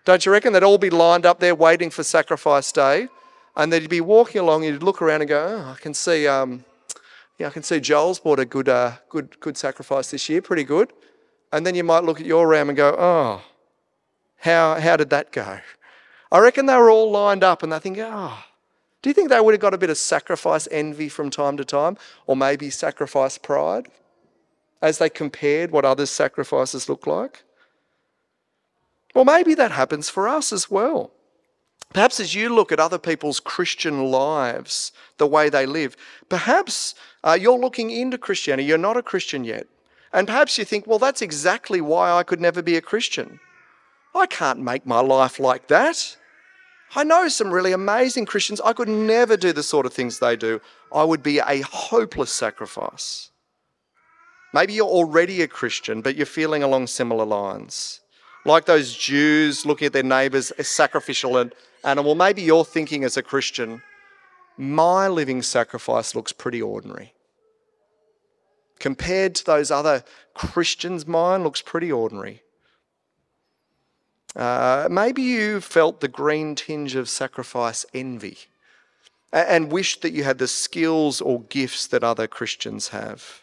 [0.04, 3.08] Don't you reckon they'd all be lined up there waiting for sacrifice day?
[3.54, 6.64] And they'd be walking along, you'd look around and go, oh, I can see, um,
[7.38, 10.64] yeah, I can see Joel's bought a good, uh, good, good sacrifice this year, pretty
[10.64, 10.92] good.
[11.52, 13.42] And then you might look at your ram and go, oh,
[14.38, 15.58] how, how did that go?
[16.30, 18.42] I reckon they were all lined up and they think, oh,
[19.02, 21.64] do you think they would have got a bit of sacrifice envy from time to
[21.64, 21.98] time?
[22.26, 23.88] Or maybe sacrifice pride
[24.80, 27.42] as they compared what others' sacrifices look like?
[29.14, 31.10] Well, maybe that happens for us as well.
[31.92, 35.96] Perhaps as you look at other people's Christian lives, the way they live,
[36.28, 39.66] perhaps uh, you're looking into Christianity, you're not a Christian yet.
[40.12, 43.40] And perhaps you think, well, that's exactly why I could never be a Christian.
[44.14, 46.16] I can't make my life like that.
[46.94, 48.60] I know some really amazing Christians.
[48.60, 50.60] I could never do the sort of things they do.
[50.94, 53.30] I would be a hopeless sacrifice.
[54.52, 58.00] Maybe you're already a Christian, but you're feeling along similar lines.
[58.44, 61.50] Like those Jews looking at their neighbours as sacrificial
[61.84, 62.14] animal.
[62.14, 63.82] Maybe you're thinking as a Christian,
[64.58, 67.14] my living sacrifice looks pretty ordinary.
[68.78, 72.42] Compared to those other Christians, mine looks pretty ordinary.
[74.34, 78.38] Uh, maybe you felt the green tinge of sacrifice envy
[79.32, 83.42] and wished that you had the skills or gifts that other Christians have.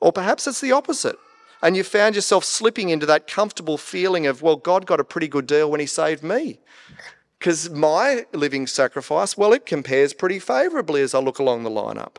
[0.00, 1.16] Or perhaps it's the opposite.
[1.62, 5.28] And you found yourself slipping into that comfortable feeling of, well, God got a pretty
[5.28, 6.58] good deal when He saved me.
[7.38, 12.16] Because my living sacrifice, well, it compares pretty favourably as I look along the lineup.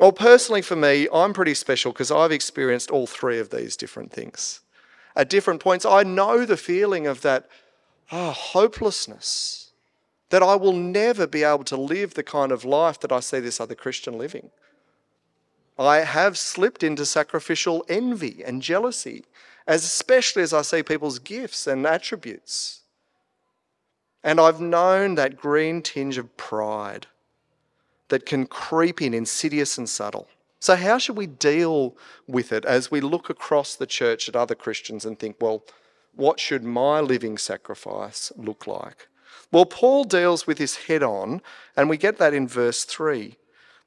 [0.00, 4.12] Well, personally for me, I'm pretty special because I've experienced all three of these different
[4.12, 4.61] things
[5.14, 7.48] at different points, I know the feeling of that
[8.10, 9.72] oh, hopelessness,
[10.30, 13.40] that I will never be able to live the kind of life that I see
[13.40, 14.50] this other Christian living.
[15.78, 19.24] I have slipped into sacrificial envy and jealousy,
[19.66, 22.80] as especially as I see people's gifts and attributes.
[24.22, 27.06] And I've known that green tinge of pride
[28.08, 30.28] that can creep in insidious and subtle.
[30.62, 31.96] So, how should we deal
[32.28, 35.64] with it as we look across the church at other Christians and think, well,
[36.14, 39.08] what should my living sacrifice look like?
[39.50, 41.42] Well, Paul deals with this head on,
[41.76, 43.34] and we get that in verse 3.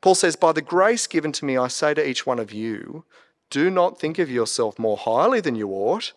[0.02, 3.06] Paul says, By the grace given to me, I say to each one of you,
[3.50, 6.12] do not think of yourself more highly than you ought,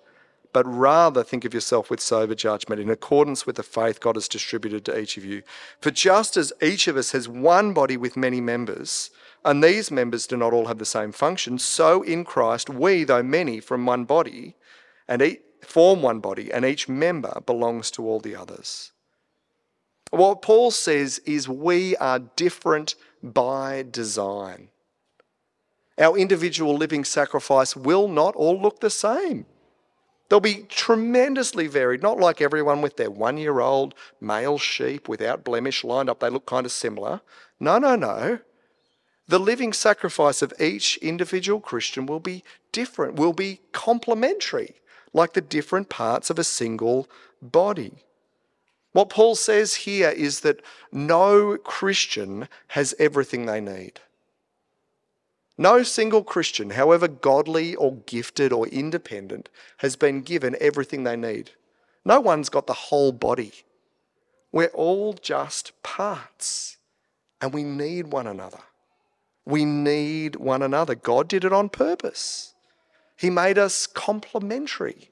[0.52, 4.26] but rather think of yourself with sober judgment in accordance with the faith God has
[4.26, 5.44] distributed to each of you.
[5.80, 9.10] For just as each of us has one body with many members,
[9.44, 13.22] and these members do not all have the same function, so in Christ we, though
[13.22, 14.56] many from one body,
[15.06, 18.92] and form one body, and each member belongs to all the others.
[20.10, 24.68] What Paul says is we are different by design.
[25.98, 29.46] Our individual living sacrifice will not all look the same.
[30.28, 35.44] They'll be tremendously varied, not like everyone with their one year old male sheep without
[35.44, 36.20] blemish lined up.
[36.20, 37.22] They look kind of similar.
[37.58, 38.38] No, no, no.
[39.28, 44.76] The living sacrifice of each individual Christian will be different, will be complementary,
[45.12, 47.08] like the different parts of a single
[47.42, 47.92] body.
[48.92, 54.00] What Paul says here is that no Christian has everything they need.
[55.58, 61.50] No single Christian, however godly or gifted or independent, has been given everything they need.
[62.04, 63.52] No one's got the whole body.
[64.52, 66.78] We're all just parts,
[67.42, 68.60] and we need one another.
[69.48, 70.94] We need one another.
[70.94, 72.52] God did it on purpose.
[73.16, 75.08] He made us complementary.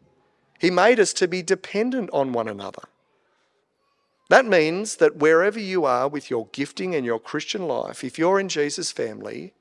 [0.60, 2.82] He made us to be dependent on one another.
[4.28, 8.38] That means that wherever you are with your gifting and your Christian life, if you're
[8.38, 9.54] in Jesus' family,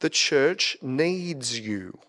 [0.00, 2.00] the church needs you.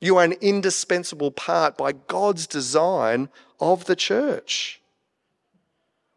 [0.00, 3.28] You are an indispensable part by God's design
[3.60, 4.80] of the church.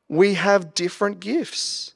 [0.07, 1.93] We have different gifts.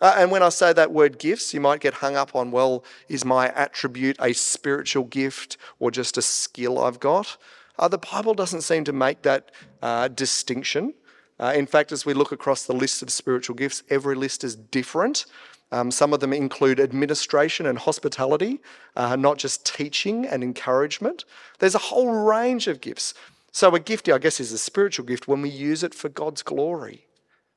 [0.00, 2.84] Uh, and when I say that word gifts, you might get hung up on, well,
[3.08, 7.36] is my attribute a spiritual gift or just a skill I've got?
[7.78, 9.50] Uh, the Bible doesn't seem to make that
[9.82, 10.94] uh, distinction.
[11.40, 14.54] Uh, in fact, as we look across the list of spiritual gifts, every list is
[14.54, 15.26] different.
[15.70, 18.60] Um, some of them include administration and hospitality,
[18.96, 21.24] uh, not just teaching and encouragement.
[21.58, 23.14] There's a whole range of gifts.
[23.52, 26.42] So, a gift, I guess, is a spiritual gift when we use it for God's
[26.42, 27.07] glory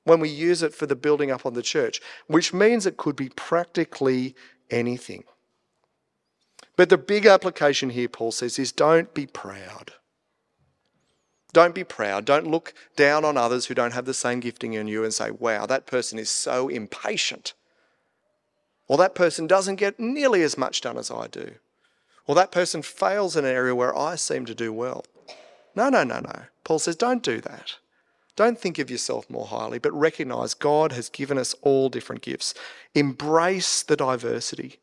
[0.04, 3.16] when we use it for the building up of the church, which means it could
[3.16, 4.36] be practically
[4.70, 5.24] anything.
[6.76, 9.94] But the big application here, Paul says, is don't be proud.
[11.54, 12.26] Don't be proud.
[12.26, 15.32] Don't look down on others who don't have the same gifting in you and say,
[15.32, 17.54] wow, that person is so impatient.
[18.88, 21.56] Or that person doesn't get nearly as much done as I do.
[22.26, 25.04] Or that person fails in an area where I seem to do well.
[25.76, 26.44] No, no, no, no.
[26.64, 27.76] Paul says, don't do that.
[28.36, 32.54] Don't think of yourself more highly, but recognize God has given us all different gifts.
[32.96, 34.80] Embrace the diversity.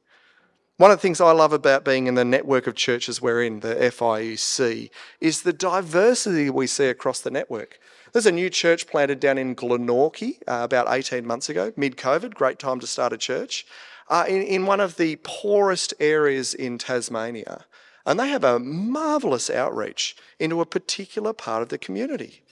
[0.77, 3.61] One of the things I love about being in the network of churches we're in,
[3.61, 7.81] the FIEC, is the diversity we see across the network.
[8.13, 12.35] There's a new church planted down in Glenorchy uh, about 18 months ago, mid COVID,
[12.35, 13.67] great time to start a church,
[14.09, 17.65] uh, in, in one of the poorest areas in Tasmania.
[18.07, 22.43] And they have a marvellous outreach into a particular part of the community.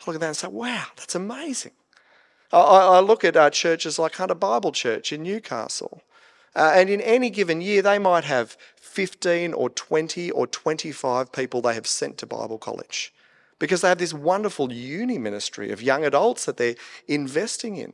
[0.00, 1.72] I look at that and say, wow, that's amazing.
[2.52, 6.02] I, I look at uh, churches like Hunter Bible Church in Newcastle.
[6.56, 11.60] Uh, and in any given year, they might have 15 or 20 or 25 people
[11.60, 13.12] they have sent to Bible college
[13.58, 16.76] because they have this wonderful uni ministry of young adults that they're
[17.08, 17.92] investing in.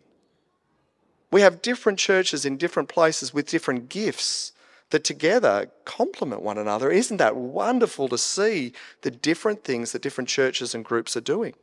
[1.31, 4.53] We have different churches in different places with different gifts
[4.91, 6.91] that together complement one another.
[6.91, 11.55] Isn't that wonderful to see the different things that different churches and groups are doing?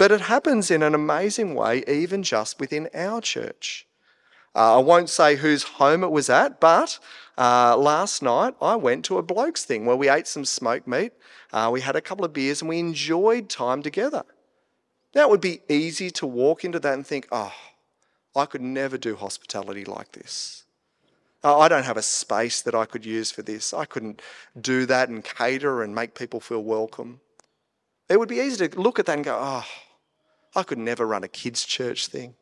[0.00, 3.86] But it happens in an amazing way, even just within our church.
[4.56, 6.98] Uh, I won't say whose home it was at, but
[7.36, 11.12] uh, last night I went to a blokes thing where we ate some smoked meat,
[11.52, 14.22] uh, we had a couple of beers, and we enjoyed time together.
[15.14, 17.52] Now it would be easy to walk into that and think, oh,
[18.34, 20.64] I could never do hospitality like this.
[21.44, 23.74] Oh, I don't have a space that I could use for this.
[23.74, 24.22] I couldn't
[24.58, 27.20] do that and cater and make people feel welcome.
[28.08, 29.66] It would be easy to look at that and go, oh,
[30.54, 32.34] I could never run a kids' church thing.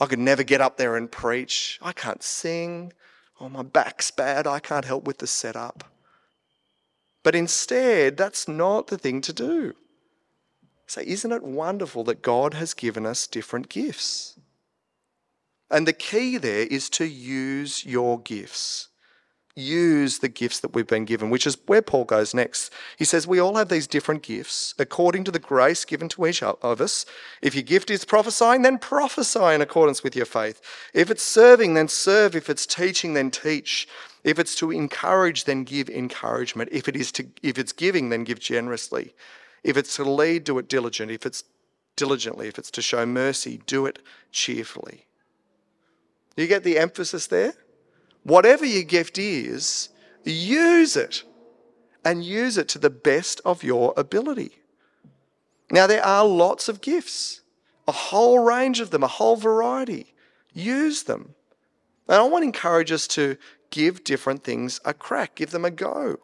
[0.00, 1.78] I could never get up there and preach.
[1.82, 2.92] I can't sing.
[3.40, 4.46] Oh, my back's bad.
[4.46, 5.84] I can't help with the setup.
[7.22, 9.74] But instead, that's not the thing to do.
[10.86, 14.38] So, isn't it wonderful that God has given us different gifts?
[15.70, 18.88] And the key there is to use your gifts.
[19.56, 22.72] Use the gifts that we've been given, which is where Paul goes next.
[22.98, 26.42] He says, We all have these different gifts according to the grace given to each
[26.42, 27.06] of us.
[27.40, 30.60] If your gift is prophesying, then prophesy in accordance with your faith.
[30.92, 32.34] If it's serving, then serve.
[32.34, 33.86] If it's teaching, then teach.
[34.24, 36.70] If it's to encourage, then give encouragement.
[36.72, 39.14] If it is to if it's giving, then give generously.
[39.62, 41.14] If it's to lead, do it diligently.
[41.14, 41.44] If it's
[41.94, 44.00] diligently, if it's to show mercy, do it
[44.32, 45.06] cheerfully.
[46.36, 47.54] You get the emphasis there?
[48.24, 49.90] Whatever your gift is,
[50.24, 51.22] use it
[52.04, 54.52] and use it to the best of your ability.
[55.70, 57.40] Now, there are lots of gifts,
[57.86, 60.14] a whole range of them, a whole variety.
[60.52, 61.34] Use them.
[62.08, 63.36] And I want to encourage us to
[63.70, 66.18] give different things a crack, give them a go.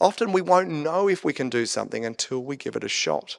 [0.00, 3.38] Often we won't know if we can do something until we give it a shot.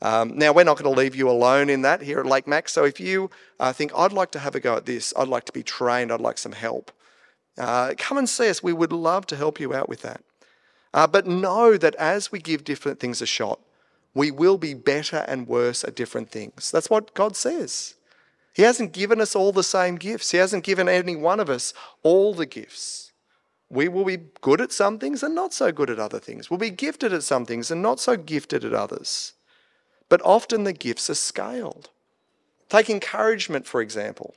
[0.00, 2.72] Um, now, we're not going to leave you alone in that here at Lake Max.
[2.72, 5.44] So if you uh, think, I'd like to have a go at this, I'd like
[5.44, 6.90] to be trained, I'd like some help,
[7.58, 8.62] uh, come and see us.
[8.62, 10.22] We would love to help you out with that.
[10.94, 13.60] Uh, but know that as we give different things a shot,
[14.14, 16.70] we will be better and worse at different things.
[16.70, 17.94] That's what God says.
[18.52, 21.72] He hasn't given us all the same gifts, He hasn't given any one of us
[22.02, 23.12] all the gifts.
[23.70, 26.50] We will be good at some things and not so good at other things.
[26.50, 29.32] We'll be gifted at some things and not so gifted at others
[30.12, 31.88] but often the gifts are scaled.
[32.68, 34.34] Take encouragement, for example.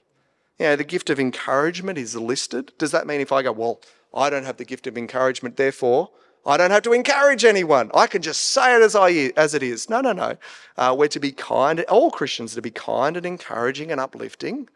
[0.60, 2.72] You know, the gift of encouragement is listed.
[2.78, 3.82] Does that mean if I go, well,
[4.14, 6.12] I don't have the gift of encouragement, therefore
[6.46, 7.90] I don't have to encourage anyone.
[7.94, 9.90] I can just say it as, I, as it is.
[9.90, 10.38] No, no, no.
[10.78, 14.70] Uh, we're to be kind, all Christians are to be kind and encouraging and uplifting.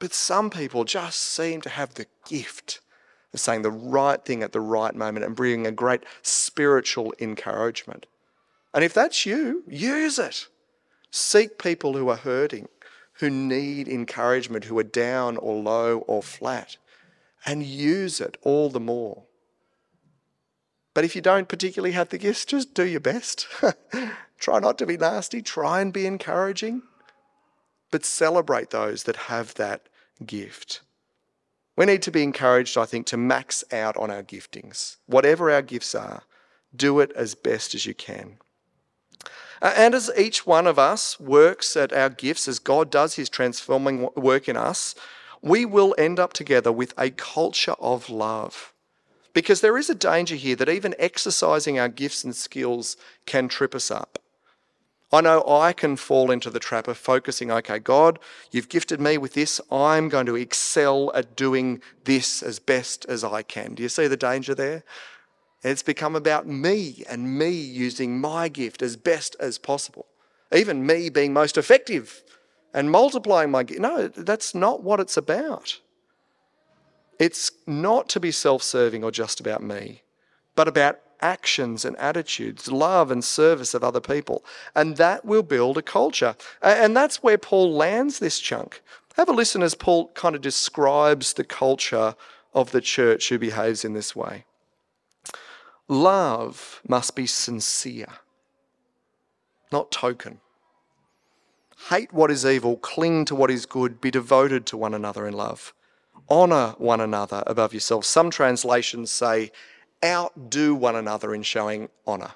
[0.00, 2.80] But some people just seem to have the gift
[3.32, 8.06] of saying the right thing at the right moment and bringing a great spiritual encouragement.
[8.74, 10.48] And if that's you, use it.
[11.10, 12.68] Seek people who are hurting,
[13.18, 16.76] who need encouragement, who are down or low or flat,
[17.44, 19.24] and use it all the more.
[20.94, 23.46] But if you don't particularly have the gifts, just do your best.
[24.38, 26.82] try not to be nasty, try and be encouraging,
[27.90, 29.88] but celebrate those that have that
[30.24, 30.80] gift.
[31.76, 34.96] We need to be encouraged, I think, to max out on our giftings.
[35.06, 36.24] Whatever our gifts are,
[36.74, 38.38] do it as best as you can.
[39.60, 43.28] Uh, and as each one of us works at our gifts, as God does his
[43.28, 44.94] transforming work in us,
[45.42, 48.72] we will end up together with a culture of love.
[49.32, 53.74] Because there is a danger here that even exercising our gifts and skills can trip
[53.74, 54.18] us up.
[55.10, 58.18] I know I can fall into the trap of focusing, okay, God,
[58.50, 59.58] you've gifted me with this.
[59.70, 63.74] I'm going to excel at doing this as best as I can.
[63.74, 64.84] Do you see the danger there?
[65.62, 70.06] It's become about me and me using my gift as best as possible.
[70.52, 72.22] Even me being most effective
[72.72, 73.80] and multiplying my gift.
[73.80, 75.80] No, that's not what it's about.
[77.18, 80.02] It's not to be self serving or just about me,
[80.54, 84.44] but about actions and attitudes, love and service of other people.
[84.76, 86.36] And that will build a culture.
[86.62, 88.80] And that's where Paul lands this chunk.
[89.16, 92.14] Have a listen as Paul kind of describes the culture
[92.54, 94.44] of the church who behaves in this way.
[95.88, 98.12] Love must be sincere,
[99.72, 100.40] not token.
[101.88, 105.34] Hate what is evil, cling to what is good, be devoted to one another in
[105.34, 105.72] love.
[106.30, 108.06] Honour one another above yourselves.
[108.06, 109.50] Some translations say,
[110.04, 112.32] outdo one another in showing honour.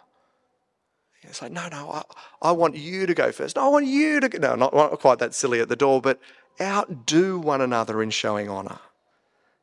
[1.22, 2.03] It's like, no, no, I,
[2.40, 3.57] I, want you to go first.
[3.57, 4.38] I want you to go.
[4.38, 6.18] No, not, not quite that silly at the door, but
[6.61, 8.80] outdo one another in showing honour.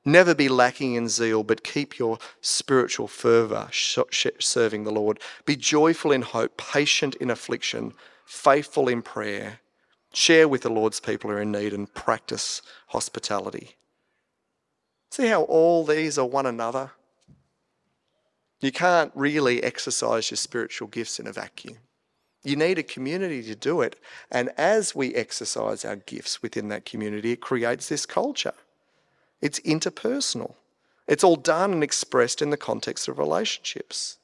[0.06, 5.20] Never be lacking in zeal, but keep your spiritual fervour serving the Lord.
[5.46, 7.94] Be joyful in hope, patient in affliction,
[8.26, 9.60] faithful in prayer.
[10.14, 13.76] Share with the Lord's people who are in need and practice hospitality.
[15.12, 16.92] See how all these are one another?
[18.62, 21.78] You can't really exercise your spiritual gifts in a vacuum.
[22.44, 24.00] You need a community to do it.
[24.32, 28.54] And as we exercise our gifts within that community, it creates this culture.
[29.42, 30.56] It's interpersonal,
[31.08, 34.18] it's all done and expressed in the context of relationships.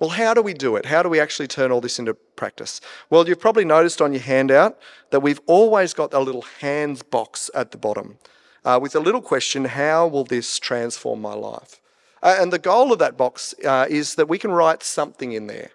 [0.00, 0.86] Well, how do we do it?
[0.86, 2.80] How do we actually turn all this into practice?
[3.10, 4.78] Well, you've probably noticed on your handout
[5.10, 8.16] that we've always got a little hands box at the bottom
[8.64, 11.80] uh, with a little question How will this transform my life?
[12.22, 15.46] Uh, and the goal of that box uh, is that we can write something in
[15.46, 15.70] there.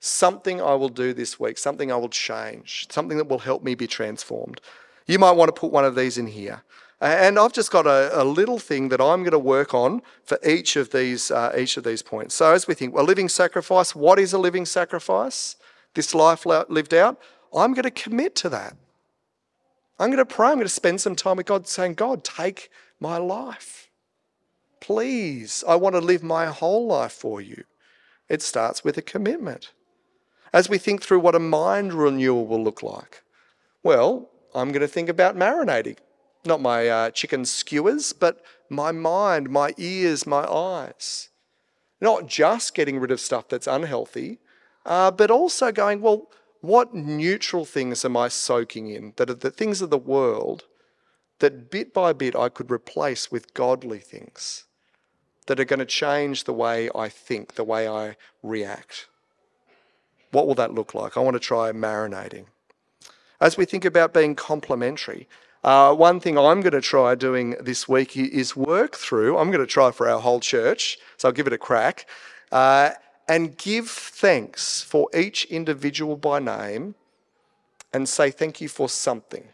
[0.00, 3.74] Something I will do this week, something I will change, something that will help me
[3.74, 4.60] be transformed.
[5.08, 6.62] You might want to put one of these in here.
[7.00, 10.38] And I've just got a, a little thing that I'm going to work on for
[10.44, 12.34] each of these uh, each of these points.
[12.34, 15.56] So as we think, a living sacrifice, what is a living sacrifice?
[15.94, 17.20] This life lived out.
[17.54, 18.76] I'm going to commit to that.
[19.98, 20.48] I'm going to pray.
[20.48, 23.88] I'm going to spend some time with God, saying, God, take my life.
[24.80, 27.64] Please, I want to live my whole life for you.
[28.28, 29.72] It starts with a commitment.
[30.52, 33.22] As we think through what a mind renewal will look like,
[33.82, 34.28] well,
[34.58, 35.98] I'm going to think about marinating.
[36.44, 41.28] Not my uh, chicken skewers, but my mind, my ears, my eyes.
[42.00, 44.40] Not just getting rid of stuff that's unhealthy,
[44.84, 46.28] uh, but also going, well,
[46.60, 50.64] what neutral things am I soaking in that are the things of the world
[51.38, 54.64] that bit by bit I could replace with godly things
[55.46, 59.06] that are going to change the way I think, the way I react?
[60.32, 61.16] What will that look like?
[61.16, 62.46] I want to try marinating.
[63.40, 65.28] As we think about being complementary,
[65.62, 69.64] uh, one thing I'm going to try doing this week is work through, I'm going
[69.64, 72.08] to try for our whole church, so I'll give it a crack,
[72.50, 72.90] uh,
[73.28, 76.96] and give thanks for each individual by name
[77.92, 79.48] and say thank you for something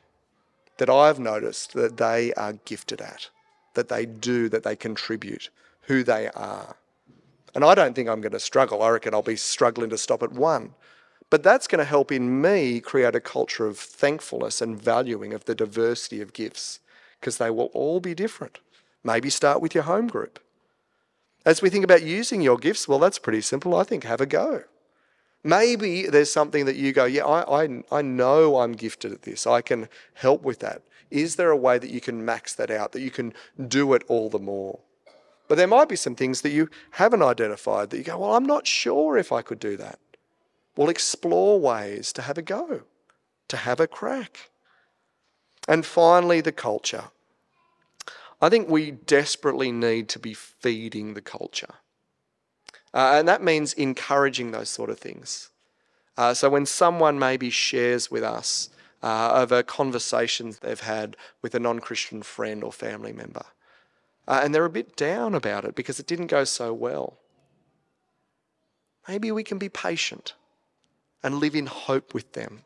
[0.79, 3.29] that I've noticed that they are gifted at,
[3.75, 5.51] that they do, that they contribute,
[5.83, 6.77] who they are.
[7.55, 8.83] And I don't think I'm going to struggle.
[8.83, 10.75] I reckon I'll be struggling to stop at one.
[11.31, 15.45] But that's going to help in me create a culture of thankfulness and valuing of
[15.47, 16.81] the diversity of gifts
[17.19, 18.61] because they will all be different.
[19.03, 20.39] Maybe start with your home group.
[21.45, 23.75] As we think about using your gifts, well, that's pretty simple.
[23.75, 24.65] I think have a go.
[25.43, 29.47] Maybe there's something that you go, yeah, I, I, I know I'm gifted at this.
[29.47, 30.83] I can help with that.
[31.11, 33.35] Is there a way that you can max that out, that you can
[33.69, 34.81] do it all the more?
[35.47, 38.47] But there might be some things that you haven't identified that you go, well, I'm
[38.47, 39.99] not sure if I could do that.
[40.77, 42.83] We'll explore ways to have a go,
[43.49, 44.51] to have a crack.
[45.69, 47.05] And finally, the culture.
[48.41, 51.75] I think we desperately need to be feeding the culture.
[52.93, 55.51] Uh, and that means encouraging those sort of things.
[56.17, 58.71] Uh, so when someone maybe shares with us
[59.03, 63.45] uh, over conversations they've had with a non Christian friend or family member,
[64.29, 67.19] uh, and they're a bit down about it because it didn't go so well,
[69.09, 70.35] maybe we can be patient
[71.25, 72.61] and live in hope with them.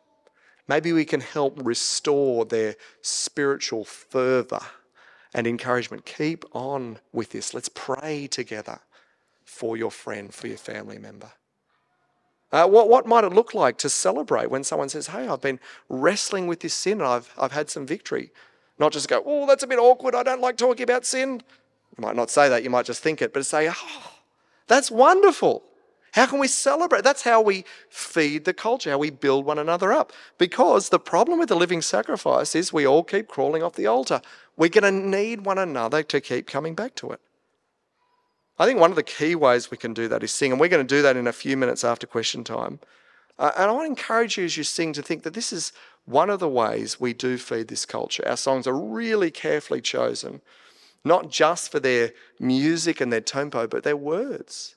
[0.66, 4.60] Maybe we can help restore their spiritual fervour
[5.32, 6.04] and encouragement.
[6.04, 7.54] Keep on with this.
[7.54, 8.80] Let's pray together
[9.44, 11.30] for your friend, for your family member.
[12.50, 15.60] Uh, what, what might it look like to celebrate when someone says, Hey, I've been
[15.88, 18.30] wrestling with this sin and I've, I've had some victory?
[18.78, 20.14] Not just go, Oh, that's a bit awkward.
[20.14, 21.42] I don't like talking about sin.
[21.96, 24.12] You might not say that, you might just think it, but say, Oh,
[24.66, 25.62] that's wonderful.
[26.18, 27.04] How can we celebrate?
[27.04, 30.12] That's how we feed the culture, how we build one another up.
[30.36, 34.20] Because the problem with the living sacrifice is we all keep crawling off the altar.
[34.56, 37.20] We're going to need one another to keep coming back to it.
[38.58, 40.66] I think one of the key ways we can do that is sing, and we're
[40.68, 42.80] going to do that in a few minutes after question time.
[43.38, 45.72] Uh, and I want to encourage you as you sing to think that this is
[46.04, 48.26] one of the ways we do feed this culture.
[48.26, 50.40] Our songs are really carefully chosen,
[51.04, 52.10] not just for their
[52.40, 54.74] music and their tempo, but their words.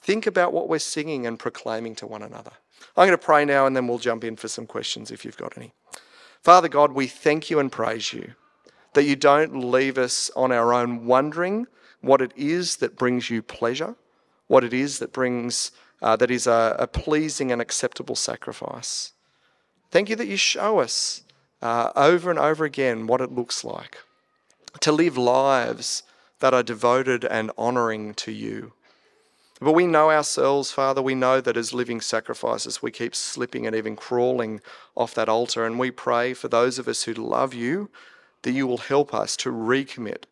[0.00, 2.52] Think about what we're singing and proclaiming to one another.
[2.96, 5.36] I'm going to pray now and then we'll jump in for some questions if you've
[5.36, 5.72] got any.
[6.42, 8.34] Father God, we thank you and praise you
[8.94, 11.66] that you don't leave us on our own wondering
[12.00, 13.94] what it is that brings you pleasure,
[14.46, 15.70] what it is that brings
[16.02, 19.12] uh, that is a, a, pleasing and acceptable sacrifice.
[19.90, 21.22] Thank you that you show us
[21.60, 23.98] uh, over and over again what it looks like
[24.80, 26.02] to live lives
[26.38, 28.72] that are devoted and honouring to you.
[29.60, 33.76] But we know ourselves, Father, we know that as living sacrifices, we keep slipping and
[33.76, 34.62] even crawling
[34.96, 35.66] off that altar.
[35.66, 37.90] And we pray for those of us who love you
[38.42, 40.24] that you will help us to recommit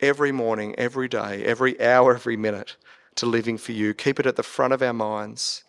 [0.00, 2.76] every morning, every day, every hour, every minute
[3.16, 3.94] to living for you.
[3.94, 5.64] Keep it at the front of our minds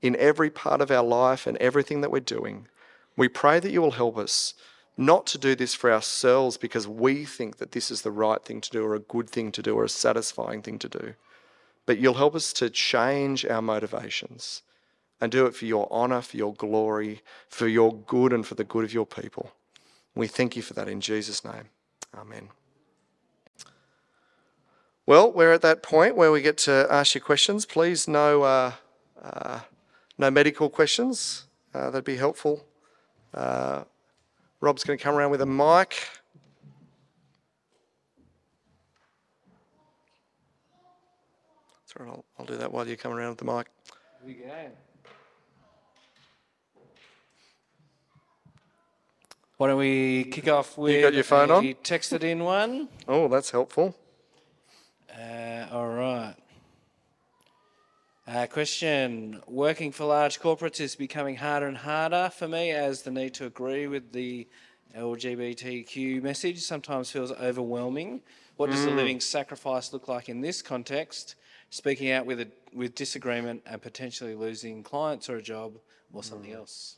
[0.00, 2.66] in every part of our life and everything that we're doing.
[3.16, 4.54] We pray that you will help us
[4.96, 8.60] not to do this for ourselves because we think that this is the right thing
[8.60, 11.14] to do or a good thing to do or a satisfying thing to do,
[11.88, 14.60] but you'll help us to change our motivations
[15.22, 18.62] and do it for your honour, for your glory, for your good, and for the
[18.62, 19.52] good of your people.
[20.14, 21.70] We thank you for that in Jesus' name.
[22.14, 22.50] Amen.
[25.06, 27.64] Well, we're at that point where we get to ask you questions.
[27.64, 28.72] Please, no, uh,
[29.22, 29.60] uh,
[30.18, 31.46] no medical questions.
[31.72, 32.66] Uh, that'd be helpful.
[33.32, 33.84] Uh,
[34.60, 36.06] Rob's going to come around with a mic.
[41.98, 43.66] Sorry, I'll, I'll do that while you come around with the mic.
[44.24, 44.70] Here we go.
[49.56, 51.64] Why don't we kick off with you got your phone on?
[51.82, 52.88] texted in one?
[53.08, 53.96] Oh, that's helpful.
[55.12, 56.36] Uh, all right.
[58.28, 63.10] Uh, question Working for large corporates is becoming harder and harder for me as the
[63.10, 64.46] need to agree with the
[64.96, 68.20] LGBTQ message sometimes feels overwhelming.
[68.56, 71.34] What does the living sacrifice look like in this context?
[71.70, 75.78] Speaking out with, a, with disagreement and potentially losing clients or a job
[76.12, 76.96] or something else.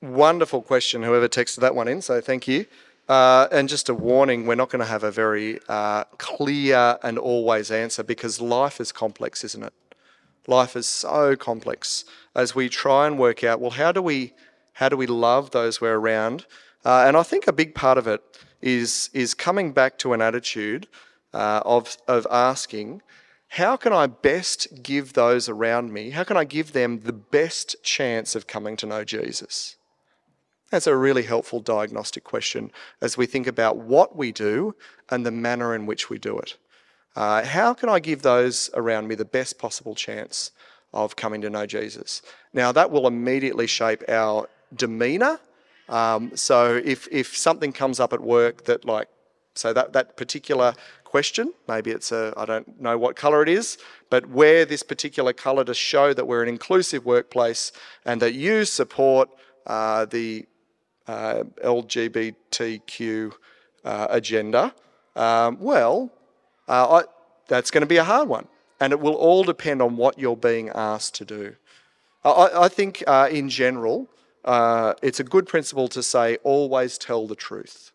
[0.00, 2.66] Wonderful question, whoever texted that one in, so thank you.
[3.08, 7.18] Uh, and just a warning, we're not going to have a very uh, clear and
[7.18, 9.72] always answer because life is complex, isn't it?
[10.46, 14.34] Life is so complex as we try and work out, well, how do we,
[14.74, 16.46] how do we love those we're around?
[16.84, 18.22] Uh, and I think a big part of it
[18.60, 20.86] is, is coming back to an attitude
[21.32, 23.02] uh, of, of asking,
[23.48, 27.76] how can I best give those around me, how can I give them the best
[27.82, 29.76] chance of coming to know Jesus?
[30.70, 32.70] That's a really helpful diagnostic question
[33.00, 34.74] as we think about what we do
[35.10, 36.56] and the manner in which we do it.
[37.16, 40.52] Uh, how can I give those around me the best possible chance
[40.92, 42.22] of coming to know Jesus?
[42.52, 45.40] Now, that will immediately shape our demeanor.
[45.88, 49.08] Um, so, if, if something comes up at work that, like,
[49.58, 50.72] so that, that particular
[51.04, 53.78] question, maybe it's a, I don't know what colour it is,
[54.08, 57.72] but wear this particular colour to show that we're an inclusive workplace
[58.04, 59.28] and that you support
[59.66, 60.46] uh, the
[61.08, 63.32] uh, LGBTQ
[63.84, 64.74] uh, agenda,
[65.16, 66.12] um, well,
[66.68, 67.02] uh, I,
[67.48, 68.46] that's going to be a hard one.
[68.80, 71.56] And it will all depend on what you're being asked to do.
[72.24, 74.08] I, I think, uh, in general,
[74.44, 77.90] uh, it's a good principle to say always tell the truth.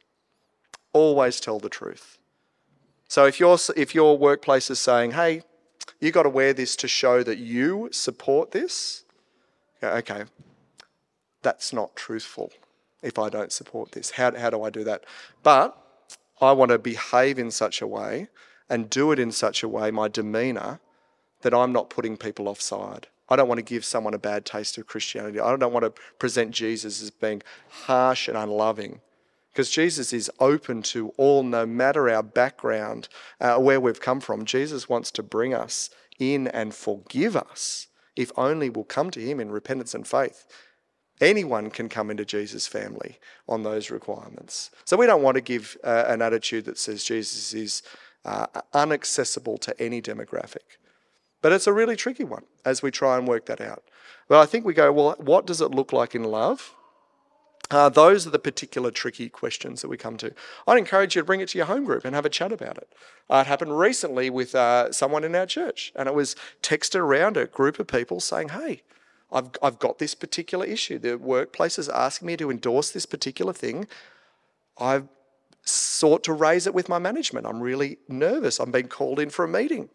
[0.93, 2.17] Always tell the truth.
[3.07, 5.43] So if, your if your workplace is saying, hey,
[5.99, 9.03] you got to wear this to show that you support this,
[9.83, 10.23] okay,
[11.41, 12.51] that's not truthful
[13.01, 14.11] if I don't support this?
[14.11, 15.03] How, how do I do that?
[15.43, 15.77] But
[16.41, 18.29] I want to behave in such a way
[18.69, 20.79] and do it in such a way, my demeanour,
[21.41, 23.07] that I'm not putting people offside.
[23.29, 25.39] I don't want to give someone a bad taste of Christianity.
[25.39, 29.01] I don't want to present Jesus as being harsh and unloving.
[29.53, 33.07] Because Jesus is open to all, no matter our background,
[33.39, 34.45] uh, where we've come from.
[34.45, 39.39] Jesus wants to bring us in and forgive us if only we'll come to Him
[39.39, 40.45] in repentance and faith.
[41.21, 44.71] Anyone can come into Jesus' family on those requirements.
[44.85, 47.83] So we don't want to give uh, an attitude that says Jesus is
[48.25, 50.79] uh, to any demographic.
[51.41, 53.83] But it's a really tricky one as we try and work that out.
[54.27, 56.73] But I think we go, well, what does it look like in love?
[57.73, 60.31] Uh, those are the particular tricky questions that we come to.
[60.67, 62.77] I'd encourage you to bring it to your home group and have a chat about
[62.77, 62.93] it.
[63.29, 67.35] Uh, it happened recently with uh, someone in our church, and it was texted around
[67.35, 68.83] a group of people saying, hey,
[69.31, 70.99] I've, I've got this particular issue.
[70.99, 73.87] The workplace is asking me to endorse this particular thing.
[74.77, 75.07] I've
[75.65, 77.47] sought to raise it with my management.
[77.47, 78.59] I'm really nervous.
[78.59, 79.89] I'm being called in for a meeting.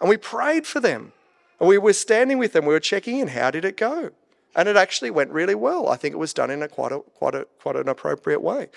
[0.00, 1.12] And we prayed for them.
[1.58, 2.64] And we were standing with them.
[2.64, 3.28] We were checking in.
[3.28, 4.12] How did it go?
[4.56, 5.88] And it actually went really well.
[5.88, 8.68] I think it was done in a quite a quite a quite an appropriate way.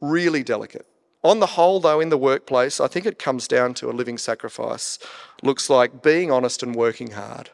[0.00, 0.86] Really delicate.
[1.22, 4.18] On the whole, though, in the workplace, I think it comes down to a living
[4.18, 4.98] sacrifice.
[5.42, 7.50] Looks like being honest and working hard.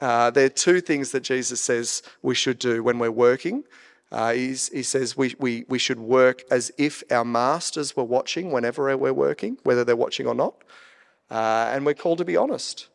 [0.00, 3.64] Uh, there are two things that Jesus says we should do when we're working.
[4.10, 8.96] Uh, he says we, we, we should work as if our masters were watching whenever
[8.96, 10.54] we're working, whether they're watching or not.
[11.30, 12.88] Uh, and we're called to be honest.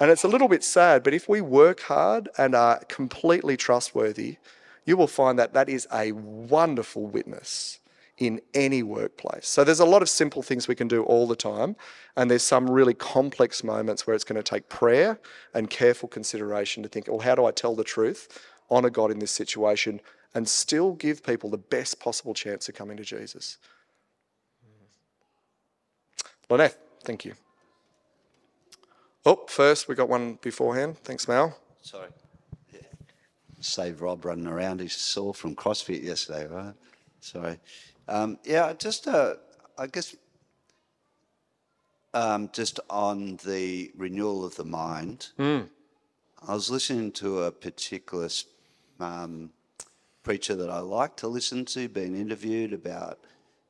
[0.00, 4.36] And it's a little bit sad, but if we work hard and are completely trustworthy,
[4.84, 7.80] you will find that that is a wonderful witness
[8.16, 9.46] in any workplace.
[9.46, 11.76] So there's a lot of simple things we can do all the time,
[12.16, 15.20] and there's some really complex moments where it's going to take prayer
[15.54, 18.40] and careful consideration to think, well, how do I tell the truth,
[18.70, 20.00] honour God in this situation,
[20.34, 23.58] and still give people the best possible chance of coming to Jesus?
[26.50, 27.34] Lynette, thank you.
[29.24, 30.98] Oh, first we got one beforehand.
[30.98, 31.56] Thanks, Mal.
[31.82, 32.08] Sorry.
[32.72, 32.80] Yeah.
[33.60, 34.80] Save Rob running around.
[34.80, 36.74] He's sore from CrossFit yesterday, right?
[37.20, 37.58] Sorry.
[38.06, 39.34] Um, yeah, just uh,
[39.76, 40.16] I guess
[42.14, 45.28] um, just on the renewal of the mind.
[46.46, 48.28] I was listening to a particular
[49.00, 49.50] um,
[50.22, 53.18] preacher that I like to listen to, being interviewed about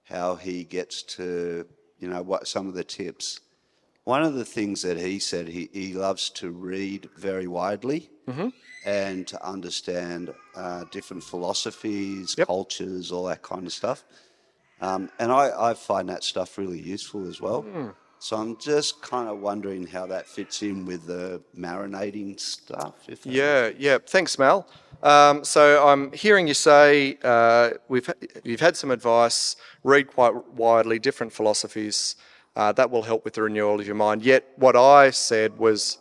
[0.04, 1.66] how he gets to,
[1.98, 3.40] you know, what some of the tips.
[4.08, 8.08] One of the things that he said, he, he loves to read very widely
[8.86, 12.46] and to understand uh, different philosophies, Yep.
[12.46, 14.04] cultures, all that kind of stuff.
[14.80, 17.66] Um, and I, I find that stuff really useful as well.
[18.18, 22.94] So I'm just kind of wondering how that fits in with the marinating stuff.
[23.24, 23.98] Yeah, yeah.
[24.14, 24.66] Thanks, Mel.
[25.02, 28.08] Um, so I'm hearing you say uh, we've
[28.42, 29.56] you've had some advice.
[29.84, 30.34] Read quite
[30.64, 32.16] widely, different philosophies.
[32.58, 34.20] Uh, that will help with the renewal of your mind.
[34.20, 35.98] Yet what I said was,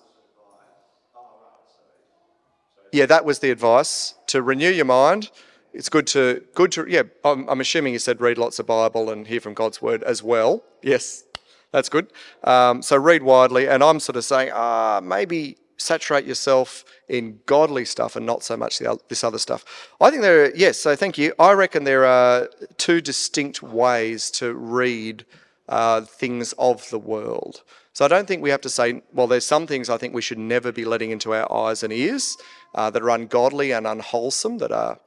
[2.91, 5.29] yeah, that was the advice to renew your mind.
[5.71, 7.03] It's good to good to yeah.
[7.23, 10.23] I'm, I'm assuming you said read lots of Bible and hear from God's word as
[10.23, 10.63] well.
[10.81, 11.25] Yes,
[11.71, 12.11] that's good.
[12.43, 17.85] Um, so read widely, and I'm sort of saying, ah, maybe saturate yourself in godly
[17.85, 19.63] stuff and not so much the, this other stuff.
[20.01, 21.33] I think there are, yes, so thank you.
[21.37, 25.23] I reckon there are two distinct ways to read
[25.69, 27.63] uh, things of the world.
[27.93, 30.21] So I don't think we have to say, well, there's some things I think we
[30.21, 32.37] should never be letting into our eyes and ears
[32.75, 34.99] uh, that are ungodly and unwholesome, that are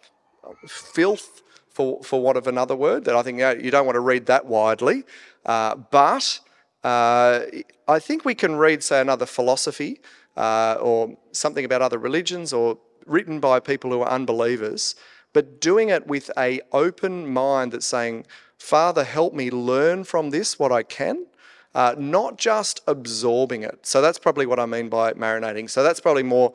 [0.66, 4.00] filth, for, for want of another word, that I think uh, you don't want to
[4.00, 5.04] read that widely.
[5.46, 6.40] Uh, but
[6.82, 7.42] uh,
[7.86, 10.00] I think we can read, say, another philosophy
[10.36, 14.94] uh, or something about other religions or written by people who are unbelievers,
[15.32, 18.26] but doing it with a open mind that's saying,
[18.60, 21.26] Father, help me learn from this what I can.
[21.74, 23.86] Uh, not just absorbing it.
[23.86, 25.70] So that's probably what I mean by marinating.
[25.70, 26.52] So that's probably more,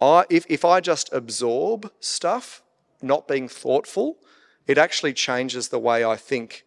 [0.00, 2.62] I, if, if I just absorb stuff,
[3.00, 4.18] not being thoughtful,
[4.66, 6.64] it actually changes the way I think,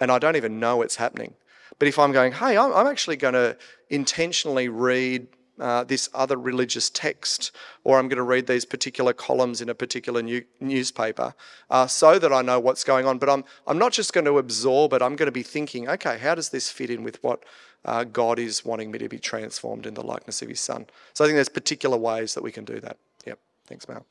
[0.00, 1.34] and I don't even know it's happening.
[1.78, 3.56] But if I'm going, hey, I'm, I'm actually going to
[3.88, 5.28] intentionally read
[5.58, 7.52] uh, this other religious text,
[7.84, 11.34] or I'm going to read these particular columns in a particular new, newspaper,
[11.70, 13.18] uh, so that I know what's going on.
[13.18, 15.02] But I'm I'm not just going to absorb it.
[15.02, 17.44] I'm going to be thinking, okay, how does this fit in with what
[17.84, 20.86] uh, God is wanting me to be transformed in the likeness of His Son?
[21.14, 22.98] So I think there's particular ways that we can do that.
[23.26, 23.38] Yep.
[23.66, 24.04] Thanks, Mal.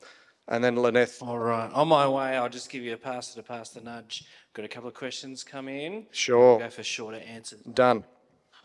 [0.48, 1.16] And then Lynette.
[1.20, 1.72] All right.
[1.72, 4.24] On my way, I'll just give you a pastor to pass the nudge.
[4.54, 6.06] Got a couple of questions come in.
[6.12, 6.58] Sure.
[6.58, 7.60] Go for shorter answers.
[7.62, 8.04] Done.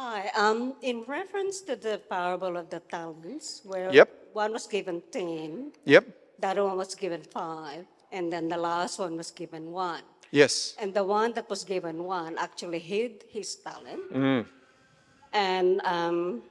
[0.02, 0.32] Hi.
[0.36, 4.10] Um, in reference to the parable of the talents, where Yep.
[4.34, 6.06] one was given ten, Yep.
[6.42, 10.02] the other one was given five, and then the last one was given one.
[10.32, 10.74] Yes.
[10.82, 14.02] And the one that was given one actually hid his talent.
[14.12, 14.46] Mm.
[15.34, 16.42] And um,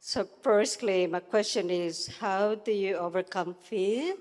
[0.00, 4.16] so, firstly, my question is how do you overcome fear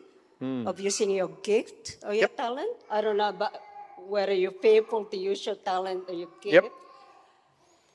[0.68, 2.36] of using your gift or your Mm.
[2.36, 2.38] Yep.
[2.44, 2.76] talent?
[2.91, 3.56] I don't know about
[4.14, 6.54] whether you're fearful to use your talent or your gift.
[6.60, 6.72] Yep.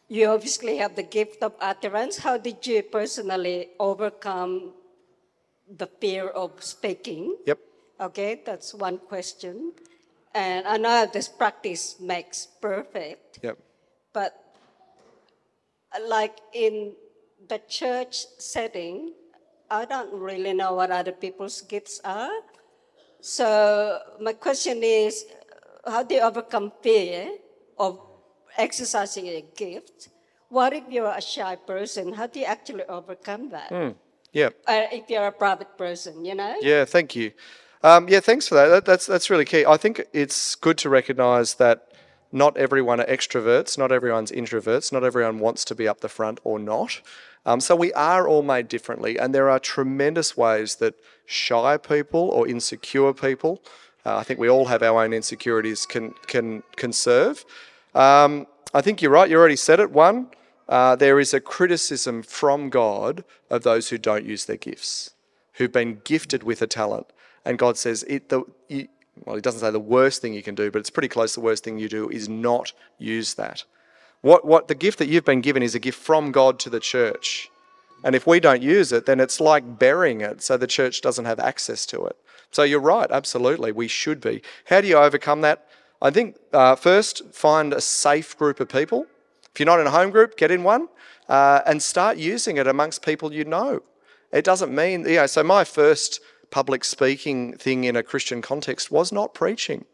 [0.08, 2.18] You obviously have the gift of utterance.
[2.18, 4.72] How did you personally overcome
[5.68, 7.36] the fear of speaking?
[7.46, 7.58] Yep.
[8.00, 9.72] Okay, that's one question.
[10.34, 13.58] And I know this practice makes perfect, Yep.
[14.12, 14.32] but
[16.08, 16.94] like in
[17.48, 19.12] the church setting,
[19.70, 22.32] I don't really know what other people's gifts are.
[23.20, 25.26] So my question is,
[25.84, 27.28] how do you overcome fear
[27.78, 28.00] of
[28.58, 30.08] exercising a gift?
[30.50, 32.12] What if you're a shy person?
[32.12, 33.70] How do you actually overcome that?
[34.32, 34.50] Yeah.
[34.66, 36.54] Uh, if you're a private person, you know?
[36.60, 37.32] Yeah, thank you.
[37.82, 38.68] Um, yeah, thanks for that.
[38.68, 38.84] that.
[38.84, 39.64] That's that's really key.
[39.64, 41.88] I think it's good to recognise that
[42.30, 46.40] Not everyone are extroverts, not everyone's introverts, not everyone wants to be up the front
[46.44, 47.00] or not.
[47.46, 50.94] Um, so we are all made differently, and there are tremendous ways that
[51.24, 53.62] shy people or insecure people,
[54.04, 57.44] uh, I think we all have our own insecurities, can can can serve.
[57.98, 59.28] Um, I think you're right.
[59.28, 59.90] You already said it.
[59.90, 60.28] One,
[60.68, 65.10] uh, there is a criticism from God of those who don't use their gifts,
[65.54, 67.08] who've been gifted with a talent,
[67.44, 68.28] and God says it.
[68.28, 68.86] The, you,
[69.24, 71.34] well, He doesn't say the worst thing you can do, but it's pretty close.
[71.34, 73.64] The worst thing you do is not use that.
[74.20, 76.80] What, what the gift that you've been given is a gift from God to the
[76.80, 77.50] church.
[78.04, 81.24] And if we don't use it, then it's like burying it so the church doesn't
[81.24, 82.16] have access to it.
[82.52, 84.42] So you're right, absolutely, we should be.
[84.66, 85.66] How do you overcome that?
[86.00, 89.06] I think uh, first, find a safe group of people.
[89.52, 90.88] If you're not in a home group, get in one
[91.28, 93.82] uh, and start using it amongst people you know.
[94.32, 96.20] It doesn't mean, you know, so my first
[96.50, 99.84] public speaking thing in a Christian context was not preaching.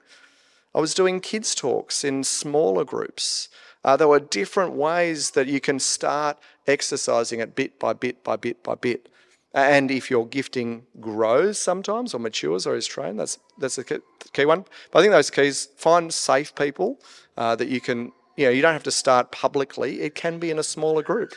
[0.74, 3.48] I was doing kids' talks in smaller groups.
[3.84, 8.36] Uh, there were different ways that you can start exercising it bit by bit by
[8.36, 9.08] bit by bit.
[9.54, 14.02] And if your gifting grows sometimes or matures or is trained, that's that's the
[14.32, 14.64] key one.
[14.90, 16.98] But I think those keys find safe people
[17.36, 18.12] uh, that you can.
[18.36, 20.00] You know, you don't have to start publicly.
[20.00, 21.34] It can be in a smaller group,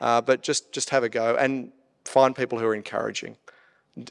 [0.00, 1.70] uh, but just just have a go and
[2.04, 3.36] find people who are encouraging.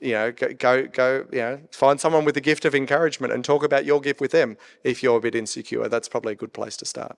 [0.01, 1.25] You know, go go.
[1.29, 4.31] You know, find someone with the gift of encouragement and talk about your gift with
[4.31, 4.55] them.
[4.85, 7.17] If you're a bit insecure, that's probably a good place to start.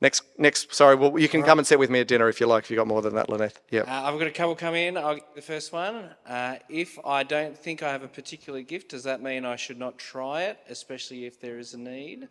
[0.00, 0.72] Next, next.
[0.72, 2.64] Sorry, well, you can come and sit with me at dinner if you like.
[2.64, 3.58] If you got more than that, Lynette.
[3.70, 3.80] Yeah.
[3.80, 4.96] Uh, I've got a couple come in.
[4.96, 6.10] I'll get the first one.
[6.24, 9.78] Uh, if I don't think I have a particular gift, does that mean I should
[9.78, 12.28] not try it, especially if there is a need?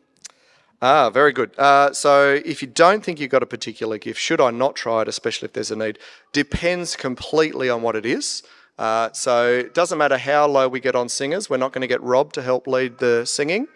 [0.82, 1.58] Ah, very good.
[1.58, 5.02] Uh, so, if you don't think you've got a particular gift, should I not try
[5.02, 6.00] it, especially if there's a need?
[6.32, 8.44] Depends completely on what it is.
[8.78, 11.50] Uh, so, it doesn't matter how low we get on singers.
[11.50, 13.68] We're not going to get Rob to help lead the singing.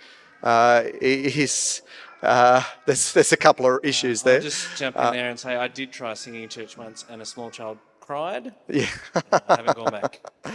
[0.43, 1.81] Uh, he's
[2.21, 4.35] uh, there's there's a couple of issues there.
[4.35, 7.21] I'll just jump in there and say I did try singing in church once, and
[7.21, 8.53] a small child cried.
[8.67, 8.87] Yeah.
[9.31, 10.21] I haven't gone back.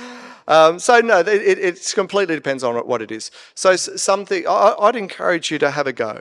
[0.49, 3.33] Um, so no, it, it it's completely depends on what it is.
[3.57, 6.21] So something I, would encourage you to have a go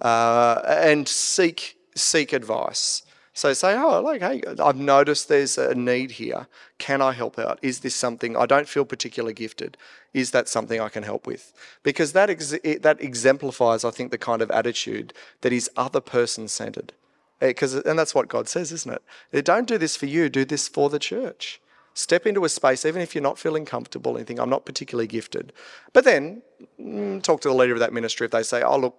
[0.00, 3.02] uh, and seek seek advice.
[3.36, 6.46] So say, oh, like, hey, I've noticed there's a need here.
[6.78, 7.58] Can I help out?
[7.60, 9.76] Is this something I don't feel particularly gifted?
[10.14, 11.52] Is that something I can help with?
[11.82, 15.12] Because that ex- that exemplifies, I think, the kind of attitude
[15.42, 16.94] that is other person centered.
[17.38, 19.02] Because, eh, and that's what God says, isn't it?
[19.34, 20.30] Eh, don't do this for you.
[20.30, 21.60] Do this for the church.
[21.92, 25.08] Step into a space, even if you're not feeling comfortable and think, I'm not particularly
[25.08, 25.52] gifted.
[25.92, 26.40] But then
[26.80, 28.96] mm, talk to the leader of that ministry if they say, oh, look,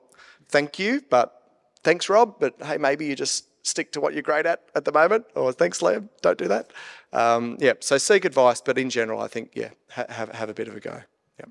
[0.47, 1.41] thank you, but
[1.81, 4.91] thanks, Rob, but hey, maybe you just stick to what you're great at at the
[4.91, 5.25] moment.
[5.35, 6.71] Or thanks, Liam, don't do that.
[7.13, 10.53] Um, yeah, so seek advice, but in general, I think, yeah, ha- have, have a
[10.53, 11.01] bit of a go.
[11.39, 11.45] Yeah.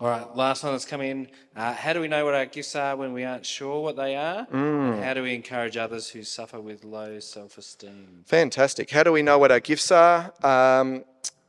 [0.00, 1.28] All right, last one that's come in.
[1.54, 4.16] Uh, how do we know what our gifts are when we aren't sure what they
[4.16, 4.46] are?
[4.46, 5.02] Mm.
[5.02, 8.24] How do we encourage others who suffer with low self esteem?
[8.26, 8.90] Fantastic.
[8.90, 10.32] How do we know what our gifts are?
[10.42, 11.04] Um,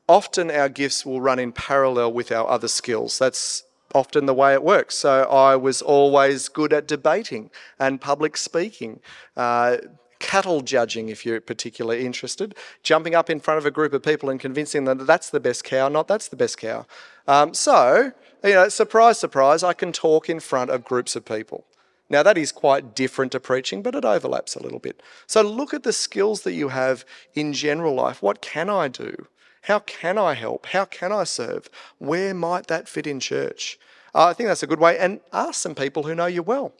[0.08, 3.20] often our gifts will run in parallel with our other skills.
[3.20, 3.64] That's
[3.94, 4.96] often the way it works.
[4.96, 7.50] So I was always good at debating
[7.80, 9.00] and public speaking.
[9.36, 9.78] Uh,
[10.20, 14.30] cattle judging, if you're particularly interested, jumping up in front of a group of people
[14.30, 16.86] and convincing them that that's the best cow, not that's the best cow.
[17.28, 18.12] Um, so,
[18.44, 21.66] you know, surprise, surprise, I can talk in front of groups of people.
[22.10, 25.02] Now, that is quite different to preaching, but it overlaps a little bit.
[25.28, 27.06] So, look at the skills that you have
[27.36, 28.22] in general life.
[28.24, 29.28] What can I do?
[29.64, 30.68] How can I help?
[30.68, 31.70] How can I serve?
[32.00, 33.78] Where might that fit in church?
[34.16, 34.98] Uh, I think that's a good way.
[34.98, 36.74] And ask some people who know you well.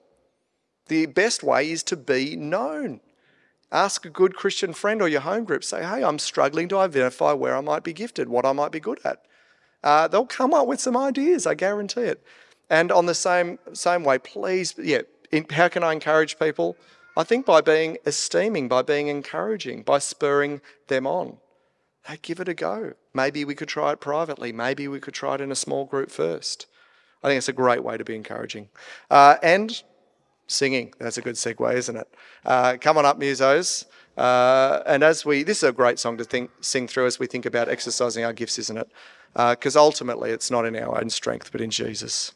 [0.88, 3.02] The best way is to be known.
[3.72, 5.64] Ask a good Christian friend or your home group.
[5.64, 8.80] Say, hey, I'm struggling to identify where I might be gifted, what I might be
[8.80, 9.24] good at.
[9.84, 12.24] Uh, they'll come up with some ideas, I guarantee it.
[12.70, 15.02] And on the same same way, please, yeah,
[15.32, 16.76] in, how can I encourage people?
[17.18, 21.38] I think by being esteeming, by being encouraging, by spurring them on.
[22.06, 22.94] Hey, give it a go.
[23.14, 24.52] Maybe we could try it privately.
[24.52, 26.66] Maybe we could try it in a small group first.
[27.24, 28.70] I think it's a great way to be encouraging.
[29.10, 29.84] Uh, and
[30.50, 30.94] singing.
[31.00, 32.08] That's a good segue, isn't it?
[32.46, 33.86] Uh, come on up, musos.
[34.18, 37.28] Uh, and as we, this is a great song to think, sing through as we
[37.28, 38.92] think about exercising our gifts, isn't it?
[39.34, 42.34] Because uh, ultimately it's not in our own strength, but in Jesus.